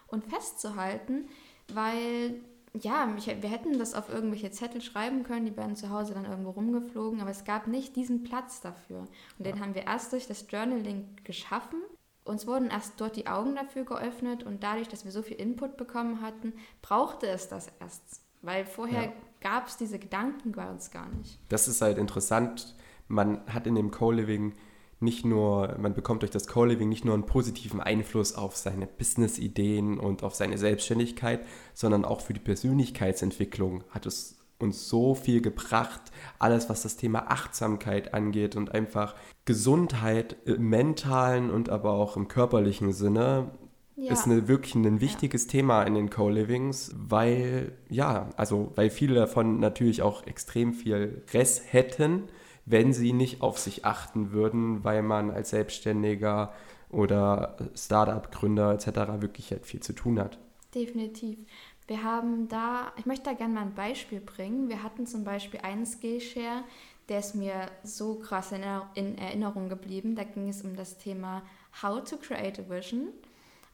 und 0.08 0.24
festzuhalten, 0.24 1.28
weil 1.72 2.40
ja, 2.82 3.06
mich, 3.06 3.26
wir 3.26 3.48
hätten 3.48 3.78
das 3.78 3.94
auf 3.94 4.08
irgendwelche 4.08 4.50
Zettel 4.50 4.80
schreiben 4.80 5.22
können, 5.22 5.46
die 5.46 5.56
wären 5.56 5.76
zu 5.76 5.90
Hause 5.90 6.14
dann 6.14 6.26
irgendwo 6.26 6.50
rumgeflogen, 6.50 7.20
aber 7.20 7.30
es 7.30 7.44
gab 7.44 7.66
nicht 7.66 7.96
diesen 7.96 8.22
Platz 8.22 8.60
dafür. 8.60 9.00
Und 9.38 9.46
ja. 9.46 9.52
den 9.52 9.60
haben 9.60 9.74
wir 9.74 9.86
erst 9.86 10.12
durch 10.12 10.26
das 10.26 10.46
Journaling 10.50 11.06
geschaffen. 11.24 11.80
Uns 12.24 12.46
wurden 12.46 12.70
erst 12.70 13.00
dort 13.00 13.16
die 13.16 13.28
Augen 13.28 13.54
dafür 13.54 13.84
geöffnet 13.84 14.42
und 14.42 14.62
dadurch, 14.62 14.88
dass 14.88 15.04
wir 15.04 15.12
so 15.12 15.22
viel 15.22 15.36
Input 15.36 15.76
bekommen 15.76 16.20
hatten, 16.20 16.54
brauchte 16.82 17.28
es 17.28 17.48
das 17.48 17.68
erst. 17.80 18.22
Weil 18.42 18.66
vorher 18.66 19.04
ja. 19.04 19.12
gab 19.40 19.68
es 19.68 19.76
diese 19.76 19.98
Gedanken 19.98 20.52
bei 20.52 20.68
uns 20.68 20.90
gar 20.90 21.08
nicht. 21.08 21.38
Das 21.48 21.68
ist 21.68 21.80
halt 21.80 21.98
interessant. 21.98 22.74
Man 23.08 23.40
hat 23.46 23.66
in 23.66 23.76
dem 23.76 23.90
Co-Living 23.90 24.54
nicht 24.98 25.24
nur, 25.24 25.76
man 25.78 25.94
bekommt 25.94 26.22
durch 26.22 26.30
das 26.30 26.46
Co-Living 26.46 26.88
nicht 26.88 27.04
nur 27.04 27.14
einen 27.14 27.26
positiven 27.26 27.80
Einfluss 27.80 28.34
auf 28.34 28.56
seine 28.56 28.86
Business-Ideen 28.86 29.98
und 29.98 30.22
auf 30.22 30.34
seine 30.34 30.56
Selbstständigkeit, 30.56 31.44
sondern 31.74 32.04
auch 32.04 32.22
für 32.22 32.32
die 32.32 32.40
Persönlichkeitsentwicklung 32.40 33.84
hat 33.90 34.06
es 34.06 34.36
uns 34.58 34.88
so 34.88 35.14
viel 35.14 35.42
gebracht. 35.42 36.00
Alles, 36.38 36.70
was 36.70 36.82
das 36.82 36.96
Thema 36.96 37.30
Achtsamkeit 37.30 38.14
angeht 38.14 38.56
und 38.56 38.72
einfach 38.72 39.14
Gesundheit 39.44 40.36
im 40.46 40.68
mentalen 40.68 41.50
und 41.50 41.68
aber 41.68 41.92
auch 41.92 42.16
im 42.16 42.28
körperlichen 42.28 42.92
Sinne. 42.92 43.50
Ja. 43.98 44.12
Ist 44.12 44.26
eine, 44.26 44.46
wirklich 44.46 44.74
ein 44.74 45.00
wichtiges 45.00 45.44
ja. 45.44 45.52
Thema 45.52 45.82
in 45.82 45.94
den 45.94 46.10
Co-Livings, 46.10 46.94
weil, 46.96 47.72
ja, 47.88 48.28
also, 48.36 48.72
weil 48.74 48.90
viele 48.90 49.14
davon 49.14 49.58
natürlich 49.58 50.02
auch 50.02 50.26
extrem 50.26 50.74
viel 50.74 51.22
Rest 51.32 51.72
hätten, 51.72 52.24
wenn 52.66 52.92
sie 52.92 53.12
nicht 53.12 53.40
auf 53.40 53.58
sich 53.58 53.84
achten 53.84 54.32
würden, 54.32 54.84
weil 54.84 55.02
man 55.02 55.30
als 55.30 55.50
Selbstständiger 55.50 56.52
oder 56.90 57.56
Startup-Gründer 57.74 58.72
etc. 58.72 59.20
wirklich 59.20 59.50
halt 59.50 59.66
viel 59.66 59.80
zu 59.80 59.92
tun 59.92 60.18
hat. 60.18 60.38
Definitiv. 60.74 61.38
Wir 61.86 62.02
haben 62.02 62.48
da, 62.48 62.92
ich 62.96 63.06
möchte 63.06 63.30
da 63.30 63.32
gerne 63.32 63.54
mal 63.54 63.62
ein 63.62 63.74
Beispiel 63.74 64.20
bringen. 64.20 64.68
Wir 64.68 64.82
hatten 64.82 65.06
zum 65.06 65.24
Beispiel 65.24 65.60
einen 65.60 65.86
Skillshare, 65.86 66.64
der 67.08 67.20
ist 67.20 67.36
mir 67.36 67.70
so 67.84 68.16
krass 68.16 68.50
in, 68.50 68.62
in 68.94 69.16
Erinnerung 69.16 69.68
geblieben. 69.68 70.16
Da 70.16 70.24
ging 70.24 70.48
es 70.48 70.62
um 70.62 70.74
das 70.74 70.98
Thema 70.98 71.42
How 71.80 72.02
to 72.02 72.16
Create 72.16 72.58
a 72.58 72.68
Vision. 72.68 73.08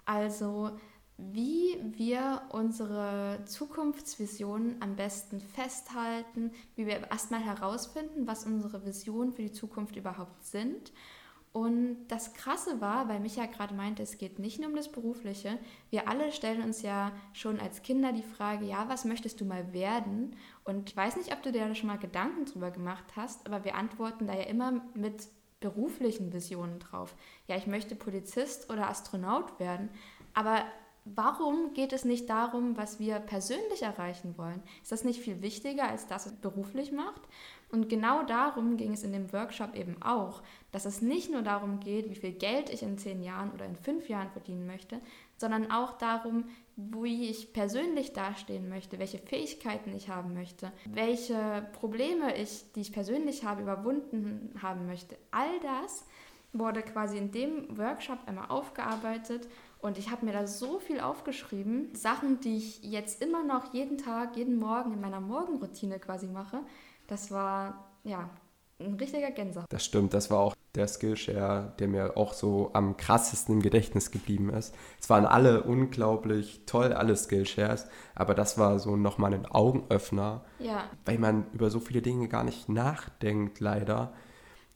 Also 0.04 0.72
wie 1.18 1.78
wir 1.96 2.42
unsere 2.50 3.40
Zukunftsvisionen 3.44 4.76
am 4.80 4.96
besten 4.96 5.40
festhalten, 5.40 6.52
wie 6.74 6.86
wir 6.86 7.10
erstmal 7.10 7.40
herausfinden, 7.40 8.26
was 8.26 8.44
unsere 8.44 8.84
Visionen 8.84 9.32
für 9.32 9.42
die 9.42 9.52
Zukunft 9.52 9.96
überhaupt 9.96 10.44
sind. 10.44 10.92
Und 11.52 12.08
das 12.08 12.32
Krasse 12.32 12.80
war, 12.80 13.08
weil 13.08 13.20
Micha 13.20 13.44
gerade 13.44 13.74
meinte, 13.74 14.02
es 14.02 14.16
geht 14.16 14.38
nicht 14.38 14.58
nur 14.58 14.70
um 14.70 14.74
das 14.76 14.90
Berufliche. 14.90 15.58
Wir 15.90 16.08
alle 16.08 16.32
stellen 16.32 16.62
uns 16.62 16.80
ja 16.80 17.12
schon 17.34 17.60
als 17.60 17.82
Kinder 17.82 18.12
die 18.12 18.22
Frage, 18.22 18.64
ja, 18.64 18.88
was 18.88 19.04
möchtest 19.04 19.38
du 19.40 19.44
mal 19.44 19.74
werden? 19.74 20.34
Und 20.64 20.88
ich 20.88 20.96
weiß 20.96 21.16
nicht, 21.16 21.30
ob 21.30 21.42
du 21.42 21.52
dir 21.52 21.68
da 21.68 21.74
schon 21.74 21.88
mal 21.88 21.98
Gedanken 21.98 22.46
drüber 22.46 22.70
gemacht 22.70 23.04
hast, 23.16 23.46
aber 23.46 23.64
wir 23.64 23.74
antworten 23.74 24.26
da 24.26 24.34
ja 24.34 24.44
immer 24.44 24.80
mit 24.94 25.28
beruflichen 25.60 26.32
Visionen 26.32 26.78
drauf. 26.78 27.14
Ja, 27.48 27.56
ich 27.56 27.66
möchte 27.66 27.96
Polizist 27.96 28.70
oder 28.70 28.88
Astronaut 28.88 29.60
werden. 29.60 29.90
Aber 30.32 30.64
warum 31.04 31.74
geht 31.74 31.92
es 31.92 32.04
nicht 32.04 32.30
darum, 32.30 32.76
was 32.76 33.00
wir 33.00 33.18
persönlich 33.18 33.82
erreichen 33.82 34.34
wollen? 34.36 34.62
Ist 34.82 34.92
das 34.92 35.04
nicht 35.04 35.20
viel 35.20 35.42
wichtiger, 35.42 35.88
als 35.88 36.06
das 36.06 36.26
es 36.26 36.32
beruflich 36.32 36.92
macht? 36.92 37.22
Und 37.70 37.88
genau 37.88 38.22
darum 38.22 38.76
ging 38.76 38.92
es 38.92 39.02
in 39.02 39.12
dem 39.12 39.32
Workshop 39.32 39.74
eben 39.74 40.00
auch, 40.02 40.42
dass 40.72 40.84
es 40.84 41.00
nicht 41.00 41.30
nur 41.30 41.42
darum 41.42 41.80
geht, 41.80 42.10
wie 42.10 42.14
viel 42.14 42.32
Geld 42.32 42.68
ich 42.68 42.82
in 42.82 42.98
zehn 42.98 43.22
Jahren 43.22 43.50
oder 43.50 43.64
in 43.64 43.76
fünf 43.76 44.08
Jahren 44.10 44.30
verdienen 44.30 44.66
möchte, 44.66 45.00
sondern 45.38 45.70
auch 45.70 45.96
darum, 45.96 46.44
wie 46.76 47.30
ich 47.30 47.52
persönlich 47.54 48.12
dastehen 48.12 48.68
möchte, 48.68 48.98
welche 48.98 49.18
Fähigkeiten 49.18 49.94
ich 49.96 50.10
haben 50.10 50.34
möchte, 50.34 50.70
welche 50.84 51.66
Probleme 51.72 52.36
ich, 52.36 52.70
die 52.74 52.82
ich 52.82 52.92
persönlich 52.92 53.44
habe, 53.44 53.62
überwunden 53.62 54.54
haben 54.62 54.86
möchte. 54.86 55.16
All 55.30 55.58
das 55.60 56.04
wurde 56.52 56.82
quasi 56.82 57.16
in 57.16 57.32
dem 57.32 57.78
Workshop 57.78 58.18
einmal 58.26 58.50
aufgearbeitet 58.50 59.48
und 59.82 59.98
ich 59.98 60.10
habe 60.10 60.24
mir 60.24 60.32
da 60.32 60.46
so 60.46 60.78
viel 60.78 61.00
aufgeschrieben, 61.00 61.94
Sachen, 61.94 62.40
die 62.40 62.56
ich 62.56 62.82
jetzt 62.82 63.20
immer 63.20 63.44
noch 63.44 63.74
jeden 63.74 63.98
Tag, 63.98 64.36
jeden 64.36 64.56
Morgen 64.56 64.92
in 64.92 65.00
meiner 65.00 65.20
Morgenroutine 65.20 65.98
quasi 65.98 66.28
mache. 66.28 66.60
Das 67.08 67.32
war, 67.32 67.90
ja, 68.04 68.30
ein 68.80 68.94
richtiger 68.94 69.30
Gänsehaut. 69.32 69.66
Das 69.70 69.84
stimmt, 69.84 70.14
das 70.14 70.30
war 70.30 70.38
auch 70.38 70.54
der 70.76 70.86
Skillshare, 70.86 71.74
der 71.78 71.88
mir 71.88 72.16
auch 72.16 72.32
so 72.32 72.70
am 72.74 72.96
krassesten 72.96 73.56
im 73.56 73.62
Gedächtnis 73.62 74.10
geblieben 74.12 74.50
ist. 74.50 74.74
Es 75.00 75.10
waren 75.10 75.26
alle 75.26 75.64
unglaublich 75.64 76.62
toll, 76.64 76.92
alle 76.92 77.16
Skillshares, 77.16 77.86
aber 78.14 78.34
das 78.34 78.58
war 78.58 78.78
so 78.78 78.96
nochmal 78.96 79.34
ein 79.34 79.46
Augenöffner, 79.46 80.44
Ja, 80.60 80.84
weil 81.04 81.18
man 81.18 81.46
über 81.52 81.70
so 81.70 81.80
viele 81.80 82.02
Dinge 82.02 82.28
gar 82.28 82.44
nicht 82.44 82.68
nachdenkt, 82.68 83.60
leider. 83.60 84.12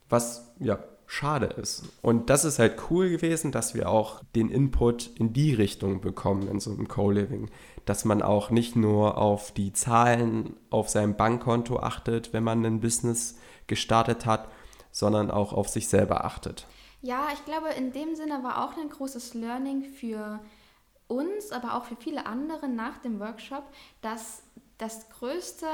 Was 0.09 0.53
ja 0.59 0.79
schade 1.07 1.47
ist. 1.47 1.85
Und 2.03 2.31
das 2.31 2.45
ist 2.45 2.59
halt 2.59 2.91
cool 2.91 3.09
gewesen, 3.09 3.53
dass 3.53 3.75
wir 3.75 3.89
auch 3.89 4.23
den 4.35 4.51
Input 4.51 5.11
in 5.15 5.33
die 5.33 5.55
Richtung 5.55 6.01
bekommen 6.01 6.49
in 6.49 6.61
so 6.61 6.73
einem 6.73 6.89
Co-Living. 6.89 7.51
Dass 7.85 8.05
man 8.05 8.23
auch 8.23 8.51
nicht 8.51 8.75
nur 8.77 9.19
auf 9.19 9.53
die 9.53 9.73
Zahlen 9.73 10.57
auf 10.71 10.89
seinem 10.89 11.17
Bankkonto 11.17 11.79
achtet, 11.79 12.33
wenn 12.33 12.43
man 12.43 12.65
ein 12.65 12.81
Business 12.81 13.39
gestartet 13.67 14.27
hat, 14.27 14.49
sondern 14.91 15.31
auch 15.31 15.53
auf 15.53 15.69
sich 15.69 15.89
selber 15.89 16.25
achtet. 16.25 16.67
Ja, 17.03 17.29
ich 17.33 17.45
glaube, 17.45 17.69
in 17.77 17.93
dem 17.93 18.17
Sinne 18.17 18.43
war 18.43 18.65
auch 18.65 18.77
ein 18.77 18.89
großes 18.89 19.35
Learning 19.35 19.85
für 19.85 20.41
uns, 21.07 21.53
aber 21.53 21.75
auch 21.75 21.85
für 21.85 21.97
viele 21.97 22.27
andere 22.27 22.69
nach 22.69 22.99
dem 22.99 23.21
Workshop, 23.21 23.65
dass 24.01 24.43
das 24.79 25.09
größte 25.09 25.67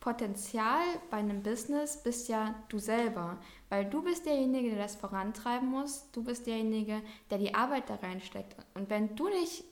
Potenzial 0.00 0.82
bei 1.10 1.16
einem 1.16 1.42
Business 1.42 2.02
bist 2.02 2.28
ja 2.28 2.54
du 2.68 2.78
selber. 2.78 3.38
Weil 3.68 3.84
du 3.86 4.02
bist 4.02 4.26
derjenige, 4.26 4.70
der 4.70 4.78
das 4.78 4.94
vorantreiben 4.94 5.68
muss. 5.68 6.08
Du 6.12 6.22
bist 6.22 6.46
derjenige, 6.46 7.02
der 7.30 7.38
die 7.38 7.54
Arbeit 7.54 7.90
da 7.90 7.96
reinsteckt. 7.96 8.54
Und 8.74 8.90
wenn 8.90 9.16
du 9.16 9.28
nicht 9.28 9.64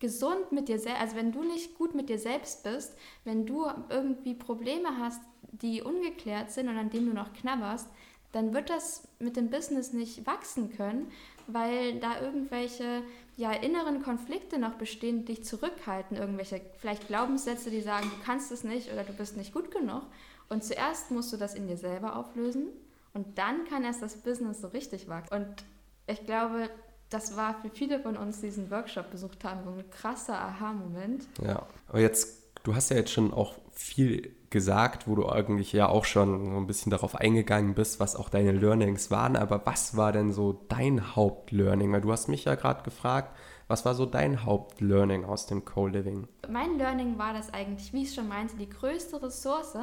gesund 0.00 0.50
mit 0.50 0.68
dir 0.68 0.78
selbst, 0.78 1.00
also 1.00 1.16
wenn 1.16 1.32
du 1.32 1.44
nicht 1.44 1.78
gut 1.78 1.94
mit 1.94 2.08
dir 2.08 2.18
selbst 2.18 2.64
bist, 2.64 2.96
wenn 3.22 3.46
du 3.46 3.66
irgendwie 3.88 4.34
Probleme 4.34 4.98
hast, 4.98 5.20
die 5.52 5.80
ungeklärt 5.80 6.50
sind 6.50 6.68
und 6.68 6.76
an 6.76 6.90
denen 6.90 7.06
du 7.06 7.14
noch 7.14 7.32
knabberst, 7.32 7.88
dann 8.32 8.52
wird 8.52 8.68
das 8.68 9.06
mit 9.20 9.36
dem 9.36 9.48
Business 9.48 9.92
nicht 9.92 10.26
wachsen 10.26 10.76
können, 10.76 11.12
weil 11.46 12.00
da 12.00 12.20
irgendwelche 12.20 13.04
ja, 13.36 13.52
inneren 13.52 14.02
Konflikte 14.02 14.58
noch 14.58 14.74
bestehen, 14.74 15.24
dich 15.24 15.44
zurückhalten, 15.44 16.16
irgendwelche 16.16 16.60
vielleicht 16.78 17.08
Glaubenssätze, 17.08 17.70
die 17.70 17.80
sagen, 17.80 18.10
du 18.10 18.24
kannst 18.24 18.52
es 18.52 18.64
nicht 18.64 18.92
oder 18.92 19.02
du 19.02 19.12
bist 19.12 19.36
nicht 19.36 19.52
gut 19.52 19.70
genug. 19.70 20.02
Und 20.48 20.62
zuerst 20.62 21.10
musst 21.10 21.32
du 21.32 21.36
das 21.36 21.54
in 21.54 21.66
dir 21.66 21.76
selber 21.76 22.16
auflösen 22.16 22.68
und 23.12 23.38
dann 23.38 23.64
kann 23.64 23.84
erst 23.84 24.02
das 24.02 24.16
Business 24.16 24.60
so 24.60 24.68
richtig 24.68 25.08
wachsen. 25.08 25.34
Und 25.34 25.64
ich 26.06 26.24
glaube, 26.26 26.70
das 27.10 27.36
war 27.36 27.60
für 27.60 27.70
viele 27.70 28.00
von 28.00 28.16
uns, 28.16 28.40
die 28.40 28.46
diesen 28.46 28.70
Workshop 28.70 29.10
besucht 29.10 29.44
haben, 29.44 29.64
so 29.64 29.70
ein 29.70 29.90
krasser 29.90 30.38
Aha-Moment. 30.38 31.26
Ja, 31.42 31.66
aber 31.88 32.00
jetzt, 32.00 32.43
du 32.64 32.74
hast 32.74 32.90
ja 32.90 32.96
jetzt 32.96 33.12
schon 33.12 33.32
auch 33.32 33.54
viel 33.72 34.34
gesagt, 34.50 35.08
wo 35.08 35.14
du 35.14 35.28
eigentlich 35.28 35.72
ja 35.72 35.88
auch 35.88 36.04
schon 36.04 36.52
so 36.52 36.56
ein 36.56 36.66
bisschen 36.66 36.90
darauf 36.90 37.16
eingegangen 37.16 37.74
bist, 37.74 38.00
was 38.00 38.16
auch 38.16 38.28
deine 38.28 38.52
Learnings 38.52 39.10
waren. 39.10 39.36
Aber 39.36 39.64
was 39.64 39.96
war 39.96 40.12
denn 40.12 40.32
so 40.32 40.64
dein 40.68 41.16
Hauptlearning? 41.16 41.92
Weil 41.92 42.00
du 42.00 42.12
hast 42.12 42.28
mich 42.28 42.44
ja 42.44 42.54
gerade 42.54 42.82
gefragt, 42.82 43.36
was 43.66 43.84
war 43.84 43.94
so 43.94 44.06
dein 44.06 44.44
Hauptlearning 44.44 45.24
aus 45.24 45.46
dem 45.46 45.64
Co-Living? 45.64 46.28
Mein 46.48 46.78
Learning 46.78 47.18
war 47.18 47.32
das 47.32 47.52
eigentlich, 47.52 47.92
wie 47.92 48.02
ich 48.02 48.14
schon 48.14 48.28
meinte, 48.28 48.56
die 48.56 48.68
größte 48.68 49.22
Ressource, 49.22 49.76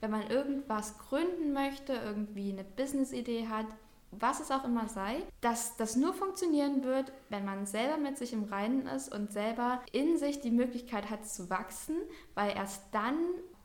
wenn 0.00 0.10
man 0.10 0.28
irgendwas 0.28 0.98
gründen 0.98 1.52
möchte, 1.52 1.94
irgendwie 1.94 2.52
eine 2.52 2.64
Business-Idee 2.64 3.46
hat, 3.48 3.66
was 4.10 4.40
es 4.40 4.50
auch 4.50 4.64
immer 4.64 4.88
sei, 4.88 5.22
dass 5.40 5.76
das 5.76 5.96
nur 5.96 6.14
funktionieren 6.14 6.84
wird, 6.84 7.12
wenn 7.28 7.44
man 7.44 7.66
selber 7.66 7.96
mit 7.98 8.18
sich 8.18 8.32
im 8.32 8.44
Reinen 8.44 8.86
ist 8.86 9.12
und 9.12 9.32
selber 9.32 9.80
in 9.92 10.18
sich 10.18 10.40
die 10.40 10.50
Möglichkeit 10.50 11.10
hat 11.10 11.26
zu 11.26 11.50
wachsen, 11.50 11.96
weil 12.34 12.56
erst 12.56 12.82
dann 12.92 13.16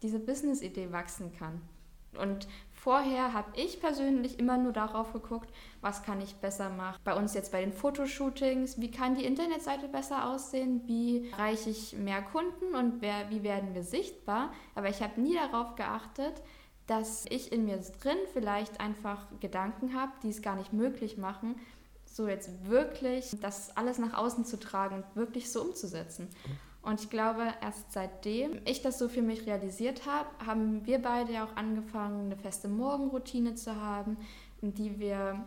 diese 0.01 0.19
Business-Idee 0.19 0.91
wachsen 0.91 1.33
kann. 1.33 1.61
Und 2.17 2.47
vorher 2.71 3.33
habe 3.33 3.51
ich 3.55 3.79
persönlich 3.79 4.37
immer 4.39 4.57
nur 4.57 4.71
darauf 4.71 5.13
geguckt, 5.13 5.49
was 5.81 6.03
kann 6.03 6.21
ich 6.21 6.35
besser 6.35 6.69
machen. 6.69 6.99
Bei 7.03 7.15
uns 7.15 7.33
jetzt 7.33 7.51
bei 7.51 7.61
den 7.61 7.73
Fotoshootings, 7.73 8.79
wie 8.79 8.91
kann 8.91 9.15
die 9.15 9.25
Internetseite 9.25 9.87
besser 9.87 10.29
aussehen, 10.29 10.81
wie 10.85 11.31
erreiche 11.31 11.69
ich 11.69 11.93
mehr 11.93 12.21
Kunden 12.21 12.75
und 12.75 13.01
wer, 13.01 13.29
wie 13.29 13.43
werden 13.43 13.73
wir 13.73 13.83
sichtbar. 13.83 14.51
Aber 14.75 14.89
ich 14.89 15.01
habe 15.01 15.19
nie 15.19 15.35
darauf 15.35 15.75
geachtet, 15.75 16.41
dass 16.87 17.25
ich 17.29 17.51
in 17.51 17.65
mir 17.65 17.77
drin 18.01 18.17
vielleicht 18.33 18.79
einfach 18.79 19.25
Gedanken 19.39 19.93
habe, 19.93 20.11
die 20.23 20.29
es 20.29 20.41
gar 20.41 20.55
nicht 20.55 20.73
möglich 20.73 21.17
machen, 21.17 21.55
so 22.05 22.27
jetzt 22.27 22.69
wirklich 22.69 23.35
das 23.41 23.75
alles 23.75 23.97
nach 23.97 24.13
außen 24.13 24.45
zu 24.45 24.59
tragen 24.59 24.97
und 24.97 25.15
wirklich 25.15 25.51
so 25.51 25.61
umzusetzen. 25.61 26.27
Und 26.83 27.01
ich 27.01 27.09
glaube, 27.09 27.47
erst 27.61 27.93
seitdem 27.93 28.59
ich 28.65 28.81
das 28.81 28.99
so 28.99 29.07
für 29.07 29.21
mich 29.21 29.47
realisiert 29.47 30.05
habe, 30.05 30.27
haben 30.45 30.85
wir 30.85 31.01
beide 31.01 31.31
ja 31.31 31.45
auch 31.45 31.55
angefangen, 31.55 32.25
eine 32.25 32.35
feste 32.35 32.67
Morgenroutine 32.67 33.55
zu 33.55 33.77
haben, 33.77 34.17
in 34.61 34.73
die 34.73 34.99
wir 34.99 35.45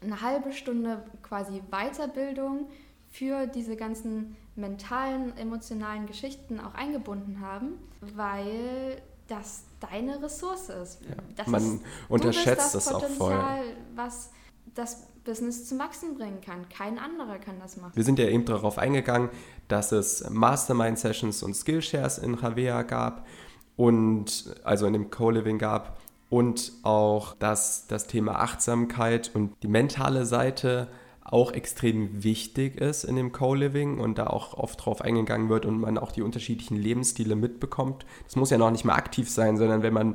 eine 0.00 0.22
halbe 0.22 0.52
Stunde 0.52 1.04
quasi 1.22 1.60
Weiterbildung 1.70 2.68
für 3.10 3.46
diese 3.46 3.76
ganzen 3.76 4.36
mentalen, 4.56 5.36
emotionalen 5.36 6.06
Geschichten 6.06 6.60
auch 6.60 6.74
eingebunden 6.74 7.40
haben, 7.40 7.78
weil 8.00 9.02
das 9.28 9.62
deine 9.80 10.22
Ressource 10.22 10.70
ist. 10.70 11.00
Ja, 11.02 11.14
das 11.36 11.46
man 11.46 11.62
ist, 11.62 11.82
unterschätzt 12.08 12.74
das 12.74 12.86
das 12.86 12.94
auch 12.94 13.06
voll. 13.08 13.38
Was 13.94 14.30
das 14.74 15.06
Business 15.24 15.66
zum 15.66 15.78
Wachsen 15.78 16.16
bringen 16.16 16.40
kann. 16.40 16.68
Kein 16.68 16.98
anderer 16.98 17.38
kann 17.38 17.58
das 17.60 17.76
machen. 17.76 17.92
Wir 17.94 18.04
sind 18.04 18.18
ja 18.18 18.26
eben 18.26 18.44
darauf 18.44 18.78
eingegangen, 18.78 19.28
dass 19.68 19.92
es 19.92 20.28
Mastermind-Sessions 20.30 21.42
und 21.42 21.54
Skillshares 21.54 22.18
in 22.18 22.34
Ravea 22.34 22.82
gab 22.82 23.26
und 23.76 24.54
also 24.64 24.86
in 24.86 24.94
dem 24.94 25.10
Co-Living 25.10 25.58
gab 25.58 26.00
und 26.30 26.72
auch, 26.82 27.34
dass 27.34 27.86
das 27.86 28.06
Thema 28.06 28.40
Achtsamkeit 28.40 29.30
und 29.34 29.52
die 29.62 29.68
mentale 29.68 30.24
Seite 30.24 30.88
auch 31.30 31.52
extrem 31.52 32.24
wichtig 32.24 32.80
ist 32.80 33.04
in 33.04 33.16
dem 33.16 33.32
Co-Living 33.32 33.98
und 33.98 34.18
da 34.18 34.28
auch 34.28 34.54
oft 34.54 34.84
drauf 34.84 35.02
eingegangen 35.02 35.48
wird 35.48 35.66
und 35.66 35.78
man 35.78 35.98
auch 35.98 36.10
die 36.12 36.22
unterschiedlichen 36.22 36.76
Lebensstile 36.76 37.36
mitbekommt. 37.36 38.06
Das 38.24 38.36
muss 38.36 38.50
ja 38.50 38.58
noch 38.58 38.70
nicht 38.70 38.84
mal 38.84 38.94
aktiv 38.94 39.28
sein, 39.28 39.56
sondern 39.56 39.82
wenn 39.82 39.92
man 39.92 40.14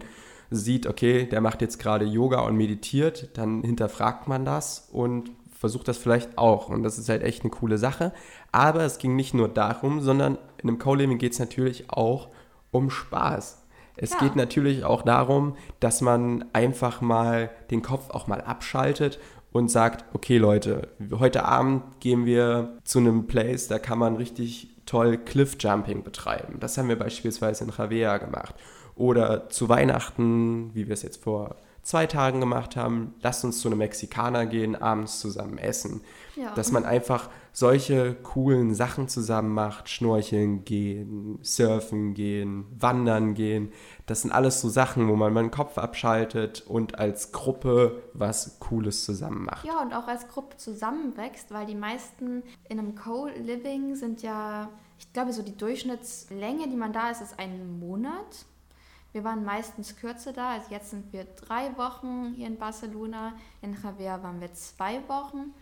sieht, 0.50 0.88
okay, 0.88 1.26
der 1.26 1.42
macht 1.42 1.62
jetzt 1.62 1.80
gerade 1.80 2.06
Yoga 2.06 2.42
und 2.42 2.56
meditiert, 2.56 3.30
dann 3.38 3.64
hinterfragt 3.64 4.28
man 4.28 4.46
das 4.46 4.90
und 4.92 5.32
versucht 5.58 5.88
das 5.88 5.98
vielleicht 5.98 6.38
auch. 6.38 6.70
Und 6.70 6.84
das 6.84 6.98
ist 6.98 7.10
halt 7.10 7.24
echt 7.24 7.44
eine 7.44 7.52
coole 7.52 7.78
Sache. 7.78 8.12
Aber 8.52 8.82
es 8.84 8.98
ging 8.98 9.16
nicht 9.16 9.34
nur 9.34 9.48
darum, 9.48 10.02
sondern 10.02 10.38
in 10.62 10.70
einem 10.70 10.78
Co-Living 10.80 11.18
geht 11.20 11.34
es 11.34 11.40
natürlich 11.40 11.90
auch 11.90 12.30
um 12.72 12.90
Spaß. 12.90 13.64
Es 13.96 14.14
Ja. 14.14 14.20
geht 14.20 14.36
natürlich 14.36 14.84
auch 14.84 15.04
darum, 15.04 15.56
dass 15.80 16.02
man 16.02 16.46
einfach 16.54 17.02
mal 17.02 17.52
den 17.70 17.82
Kopf 17.82 18.10
auch 18.10 18.28
mal 18.28 18.42
abschaltet 18.42 19.20
und 19.54 19.70
sagt, 19.70 20.04
okay 20.14 20.38
Leute, 20.38 20.90
heute 21.18 21.46
Abend 21.46 21.84
gehen 22.02 22.26
wir 22.26 22.80
zu 22.84 23.00
einem 23.00 23.28
Place, 23.28 23.68
da 23.68 23.80
kann 23.80 24.00
man 24.00 24.18
richtig 24.18 24.76
toll 24.86 25.18
Cliffjumping 25.18 26.04
betreiben. 26.04 26.58
Das 26.60 26.78
haben 26.78 26.90
wir 26.90 27.00
beispielsweise 27.00 27.64
in 27.64 27.70
Ravea 27.70 28.18
gemacht. 28.18 28.56
Oder 28.96 29.50
zu 29.50 29.70
Weihnachten, 29.70 30.72
wie 30.74 30.88
wir 30.88 30.94
es 30.94 31.04
jetzt 31.04 31.24
vor 31.24 31.56
zwei 31.84 32.06
Tagen 32.08 32.40
gemacht 32.40 32.76
haben, 32.76 33.14
lasst 33.22 33.44
uns 33.44 33.60
zu 33.60 33.68
einem 33.68 33.78
Mexikaner 33.78 34.46
gehen, 34.46 34.76
abends 34.76 35.20
zusammen 35.20 35.58
essen. 35.58 36.02
Ja. 36.36 36.54
Dass 36.56 36.72
man 36.72 36.84
einfach 36.84 37.30
solche 37.56 38.16
coolen 38.16 38.74
Sachen 38.74 39.08
zusammen 39.08 39.54
macht, 39.54 39.88
schnorcheln 39.88 40.66
gehen, 40.66 41.38
surfen 41.44 42.16
gehen, 42.16 42.66
wandern 42.78 43.36
gehen. 43.36 43.72
Das 44.08 44.24
sind 44.24 44.32
alles 44.32 44.60
so 44.60 44.70
Sachen, 44.70 45.08
wo 45.08 45.16
man 45.16 45.32
mal 45.32 45.44
den 45.44 45.52
Kopf 45.52 45.78
abschaltet 45.78 46.62
und 46.68 46.98
als 46.98 47.32
Gruppe 47.32 48.04
was 48.14 48.60
Cooles 48.60 49.06
zusammen 49.06 49.46
macht. 49.46 49.66
Ja, 49.66 49.82
und 49.82 49.94
auch 49.94 50.08
als 50.08 50.28
Gruppe 50.28 50.58
zusammenwächst, 50.58 51.52
weil 51.52 51.68
die 51.68 51.76
meisten 51.76 52.42
in 52.68 52.80
einem 52.80 52.96
Co-Living 52.96 53.96
sind 53.96 54.24
ja, 54.24 54.70
ich 54.98 55.14
glaube, 55.14 55.32
so 55.32 55.44
die 55.44 55.56
Durchschnittslänge, 55.56 56.68
die 56.68 56.76
man 56.76 56.92
da 56.92 57.12
ist, 57.12 57.22
ist 57.22 57.38
ein 57.38 57.80
Monat. 57.80 58.46
Wir 59.12 59.24
waren 59.24 59.46
meistens 59.46 59.96
kürzer 59.96 60.34
da, 60.34 60.54
also 60.54 60.72
jetzt 60.72 60.90
sind 60.90 61.14
wir 61.14 61.26
drei 61.26 61.78
Wochen 61.78 62.34
hier 62.36 62.48
in 62.48 62.58
Barcelona, 62.58 63.34
in 63.62 63.78
Javier 63.80 64.24
waren 64.24 64.42
wir 64.42 64.52
zwei 64.54 65.08
Wochen. 65.08 65.54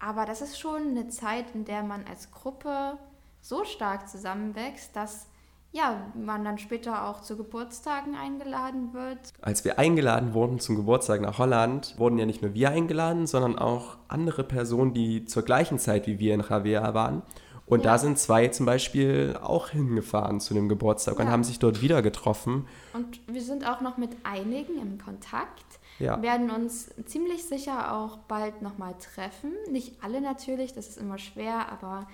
Aber 0.00 0.24
das 0.26 0.42
ist 0.42 0.58
schon 0.58 0.88
eine 0.88 1.08
Zeit, 1.08 1.54
in 1.54 1.64
der 1.64 1.82
man 1.82 2.04
als 2.08 2.30
Gruppe 2.30 2.98
so 3.40 3.64
stark 3.64 4.08
zusammenwächst, 4.08 4.94
dass 4.94 5.26
ja, 5.70 6.10
man 6.14 6.44
dann 6.44 6.58
später 6.58 7.06
auch 7.06 7.20
zu 7.20 7.36
Geburtstagen 7.36 8.14
eingeladen 8.14 8.94
wird. 8.94 9.18
Als 9.42 9.64
wir 9.64 9.78
eingeladen 9.78 10.32
wurden 10.32 10.60
zum 10.60 10.76
Geburtstag 10.76 11.20
nach 11.20 11.38
Holland, 11.38 11.94
wurden 11.98 12.18
ja 12.18 12.24
nicht 12.24 12.40
nur 12.40 12.54
wir 12.54 12.70
eingeladen, 12.70 13.26
sondern 13.26 13.58
auch 13.58 13.98
andere 14.08 14.44
Personen, 14.44 14.94
die 14.94 15.26
zur 15.26 15.42
gleichen 15.42 15.78
Zeit 15.78 16.06
wie 16.06 16.18
wir 16.18 16.32
in 16.32 16.40
Ravea 16.40 16.94
waren. 16.94 17.22
Und 17.68 17.84
Ja. 17.84 17.92
da 17.92 17.98
sind 17.98 18.18
zwei 18.18 18.48
zum 18.48 18.64
Beispiel 18.66 19.38
auch 19.42 19.68
hingefahren 19.68 20.40
zu 20.40 20.54
dem 20.54 20.68
Geburtstag 20.68 21.18
und 21.18 21.26
Ja. 21.26 21.32
haben 21.32 21.44
sich 21.44 21.58
dort 21.58 21.82
wieder 21.82 22.00
getroffen. 22.02 22.66
Und 22.94 23.20
wir 23.26 23.42
sind 23.42 23.68
auch 23.68 23.80
noch 23.80 23.96
mit 23.98 24.10
einigen 24.24 24.78
im 24.80 24.98
Kontakt. 24.98 25.64
Ja. 26.00 26.22
werden 26.22 26.50
uns 26.50 26.94
ziemlich 27.06 27.44
sicher 27.44 27.92
auch 27.92 28.18
bald 28.18 28.62
nochmal 28.62 28.94
treffen. 28.98 29.50
Nicht 29.68 30.00
alle 30.00 30.20
natürlich, 30.20 30.72
das 30.72 30.88
ist 30.90 30.96
immer 30.96 31.18
schwer, 31.18 31.72
aber 31.72 32.06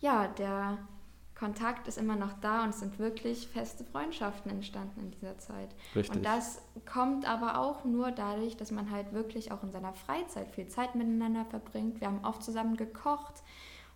ja, 0.00 0.26
der 0.26 0.78
Kontakt 1.38 1.86
ist 1.86 1.98
immer 1.98 2.16
noch 2.16 2.32
da 2.40 2.64
und 2.64 2.70
es 2.70 2.80
sind 2.80 2.98
wirklich 2.98 3.46
feste 3.46 3.84
Freundschaften 3.84 4.50
entstanden 4.50 4.98
in 4.98 5.10
dieser 5.12 5.38
Zeit. 5.38 5.68
Richtig. 5.94 6.16
Und 6.16 6.26
das 6.26 6.60
kommt 6.92 7.28
aber 7.30 7.60
auch 7.60 7.84
nur 7.84 8.10
dadurch, 8.10 8.56
dass 8.56 8.72
man 8.72 8.90
halt 8.90 9.12
wirklich 9.12 9.52
auch 9.52 9.62
in 9.62 9.70
seiner 9.70 9.92
Freizeit 9.92 10.50
viel 10.50 10.66
Zeit 10.66 10.96
miteinander 10.96 11.44
verbringt. 11.44 12.00
Wir 12.00 12.08
haben 12.08 12.24
oft 12.24 12.42
zusammen 12.42 12.76
gekocht 12.76 13.34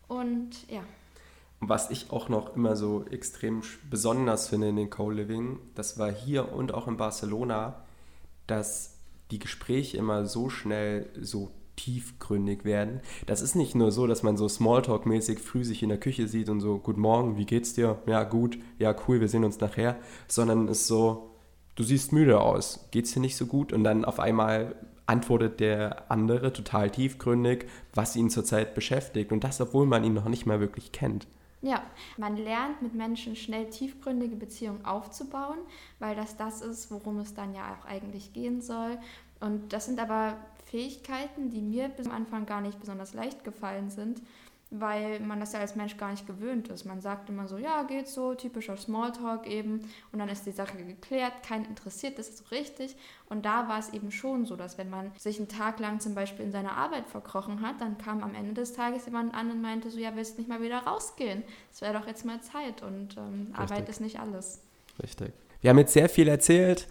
und 0.07 0.70
ja. 0.70 0.83
Was 1.64 1.90
ich 1.90 2.11
auch 2.11 2.29
noch 2.29 2.57
immer 2.57 2.75
so 2.75 3.05
extrem 3.09 3.62
besonders 3.88 4.48
finde 4.48 4.70
in 4.70 4.77
den 4.77 4.90
Co-Living, 4.90 5.61
das 5.77 5.96
war 5.96 6.11
hier 6.11 6.53
und 6.53 6.75
auch 6.75 6.88
in 6.88 6.96
Barcelona, 6.96 7.77
dass 8.48 8.96
die 9.31 9.38
Gespräche 9.38 9.96
immer 9.96 10.27
so 10.27 10.51
schnell 10.51 11.09
so 11.20 11.53
tiefgründig 11.77 12.64
werden. 12.64 13.01
Das 13.27 13.42
ist 13.42 13.55
nicht 13.55 13.77
nur 13.77 13.92
so, 13.92 14.09
dass 14.09 14.25
man 14.25 14.37
so 14.37 14.46
Smalltalk-mäßig 14.46 15.38
früh 15.38 15.62
sich 15.62 15.85
in 15.85 15.88
der 15.88 16.01
Küche 16.01 16.27
sieht 16.27 16.48
und 16.48 16.61
so, 16.61 16.79
Guten 16.79 17.01
Morgen, 17.01 17.37
wie 17.37 17.46
geht's 17.46 17.75
dir? 17.75 18.03
Ja, 18.07 18.25
gut, 18.25 18.59
ja, 18.81 18.92
cool, 19.07 19.20
wir 19.20 19.29
sehen 19.29 19.44
uns 19.44 19.61
nachher. 19.61 19.96
Sondern 20.27 20.66
es 20.66 20.81
ist 20.81 20.88
so, 20.88 21.31
du 21.77 21.85
siehst 21.85 22.12
müde 22.12 22.40
aus, 22.40 22.88
geht's 22.90 23.12
dir 23.12 23.20
nicht 23.20 23.37
so 23.37 23.46
gut? 23.46 23.72
Und 23.72 23.85
dann 23.85 24.05
auf 24.05 24.18
einmal 24.18 24.75
antwortet 25.07 25.61
der 25.61 26.11
andere 26.11 26.53
total 26.53 26.90
tiefgründig, 26.90 27.66
was 27.94 28.16
ihn 28.16 28.31
zurzeit 28.31 28.75
beschäftigt. 28.75 29.31
Und 29.31 29.44
das, 29.44 29.61
obwohl 29.61 29.87
man 29.87 30.03
ihn 30.03 30.14
noch 30.14 30.29
nicht 30.29 30.44
mal 30.44 30.59
wirklich 30.59 30.90
kennt. 30.90 31.29
Ja, 31.62 31.83
man 32.16 32.37
lernt 32.37 32.83
mit 32.83 32.94
Menschen 32.94 33.37
schnell 33.37 33.70
tiefgründige 33.70 34.35
Beziehungen 34.35 34.85
aufzubauen, 34.85 35.59
weil 36.01 36.16
das 36.16 36.37
das 36.37 36.61
ist, 36.61 36.90
worum 36.90 37.20
es 37.20 37.35
dann 37.35 37.55
ja 37.55 37.77
auch 37.77 37.85
eigentlich 37.87 38.33
gehen 38.33 38.61
soll. 38.61 38.98
Und 39.38 39.72
das 39.72 39.87
sind 39.87 40.01
aber 40.01 40.37
Fähigkeiten, 40.64 41.51
die 41.51 41.61
mir 41.61 41.88
bis 41.88 42.07
am 42.07 42.12
Anfang 42.12 42.46
gar 42.46 42.61
nicht 42.61 42.81
besonders 42.81 43.14
leicht 43.14 43.44
gefallen 43.44 43.90
sind, 43.90 44.20
weil 44.72 45.20
man 45.20 45.38
das 45.38 45.52
ja 45.52 45.61
als 45.61 45.76
Mensch 45.76 45.98
gar 45.98 46.11
nicht 46.11 46.26
gewöhnt 46.26 46.68
ist. 46.68 46.87
Man 46.87 47.02
sagt 47.02 47.28
immer 47.28 47.46
so, 47.46 47.58
ja, 47.58 47.82
geht 47.82 48.08
so, 48.08 48.35
typischer 48.35 48.76
Smalltalk 48.76 49.46
eben, 49.46 49.80
und 50.12 50.18
dann 50.18 50.30
ist 50.30 50.46
die 50.46 50.50
Sache 50.50 50.78
geklärt, 50.78 51.42
kein 51.46 51.66
interessiert, 51.66 52.18
das 52.18 52.30
ist 52.30 52.38
so 52.38 52.44
richtig. 52.50 52.96
Und 53.28 53.44
da 53.44 53.68
war 53.68 53.78
es 53.78 53.90
eben 53.90 54.11
schon 54.11 54.46
so, 54.46 54.56
dass 54.56 54.78
wenn 54.78 54.88
man 54.88 55.12
sich 55.18 55.38
einen 55.38 55.48
Tag 55.48 55.78
lang 55.78 56.00
zum 56.00 56.14
Beispiel 56.14 56.46
in 56.46 56.52
seiner 56.52 56.72
Arbeit 56.72 57.06
verkrochen 57.06 57.61
hat, 57.61 57.80
dann 57.80 57.98
kam 57.98 58.22
am 58.22 58.35
Ende 58.35 58.54
des 58.54 58.72
Tages 58.72 59.04
jemand 59.04 59.35
an 59.35 59.50
und 59.50 59.61
meinte 59.61 59.90
so, 59.90 59.98
ja, 59.98 60.16
willst 60.16 60.38
nicht 60.38 60.48
mal 60.48 60.62
wieder 60.62 60.78
rausgehen? 60.78 61.42
Es 61.70 61.82
wäre 61.82 61.92
doch 61.92 62.06
jetzt 62.06 62.24
mal 62.24 62.40
Zeit 62.40 62.82
und 62.82 63.16
ähm, 63.18 63.48
Arbeit 63.52 63.90
ist 63.90 64.00
nicht 64.00 64.20
alles. 64.20 64.62
Richtig. 65.02 65.32
Wir 65.61 65.70
haben 65.70 65.78
jetzt 65.78 65.92
sehr 65.92 66.08
viel 66.08 66.28
erzählt. 66.28 66.88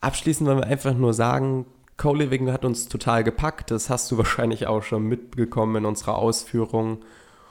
Abschließend 0.00 0.48
wollen 0.48 0.58
wir 0.58 0.66
einfach 0.66 0.94
nur 0.94 1.12
sagen, 1.14 1.66
Co-Living 1.98 2.50
hat 2.50 2.64
uns 2.64 2.88
total 2.88 3.24
gepackt. 3.24 3.70
Das 3.70 3.90
hast 3.90 4.10
du 4.10 4.16
wahrscheinlich 4.16 4.66
auch 4.66 4.82
schon 4.82 5.02
mitbekommen 5.02 5.76
in 5.76 5.84
unserer 5.84 6.16
Ausführung. 6.16 7.02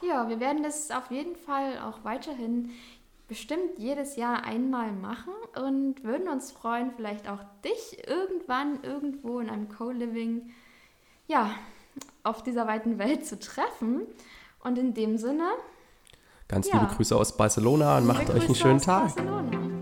Ja, 0.02 0.28
wir 0.30 0.40
werden 0.40 0.64
das 0.64 0.90
auf 0.90 1.12
jeden 1.12 1.36
Fall 1.36 1.78
auch 1.86 2.04
weiterhin 2.04 2.72
bestimmt 3.28 3.78
jedes 3.78 4.16
Jahr 4.16 4.46
einmal 4.46 4.94
machen 4.94 5.34
und 5.62 6.04
würden 6.04 6.30
uns 6.30 6.52
freuen, 6.52 6.92
vielleicht 6.96 7.30
auch 7.30 7.40
dich 7.64 8.08
irgendwann 8.08 8.82
irgendwo 8.84 9.40
in 9.40 9.50
einem 9.50 9.68
Co-Living 9.68 10.50
ja, 11.28 11.52
auf 12.24 12.42
dieser 12.42 12.68
weiten 12.68 12.98
Welt 12.98 13.26
zu 13.26 13.38
treffen. 13.38 14.04
Und 14.64 14.78
in 14.78 14.94
dem 14.94 15.18
Sinne. 15.18 15.50
Ganz 16.48 16.68
ja, 16.68 16.80
liebe 16.80 16.94
Grüße 16.96 17.16
aus 17.16 17.38
Barcelona 17.38 17.98
und 17.98 18.08
macht 18.08 18.30
euch 18.30 18.46
einen 18.46 18.56
schönen 18.56 18.82
Tag. 18.82 19.16
Barcelona. 19.16 19.77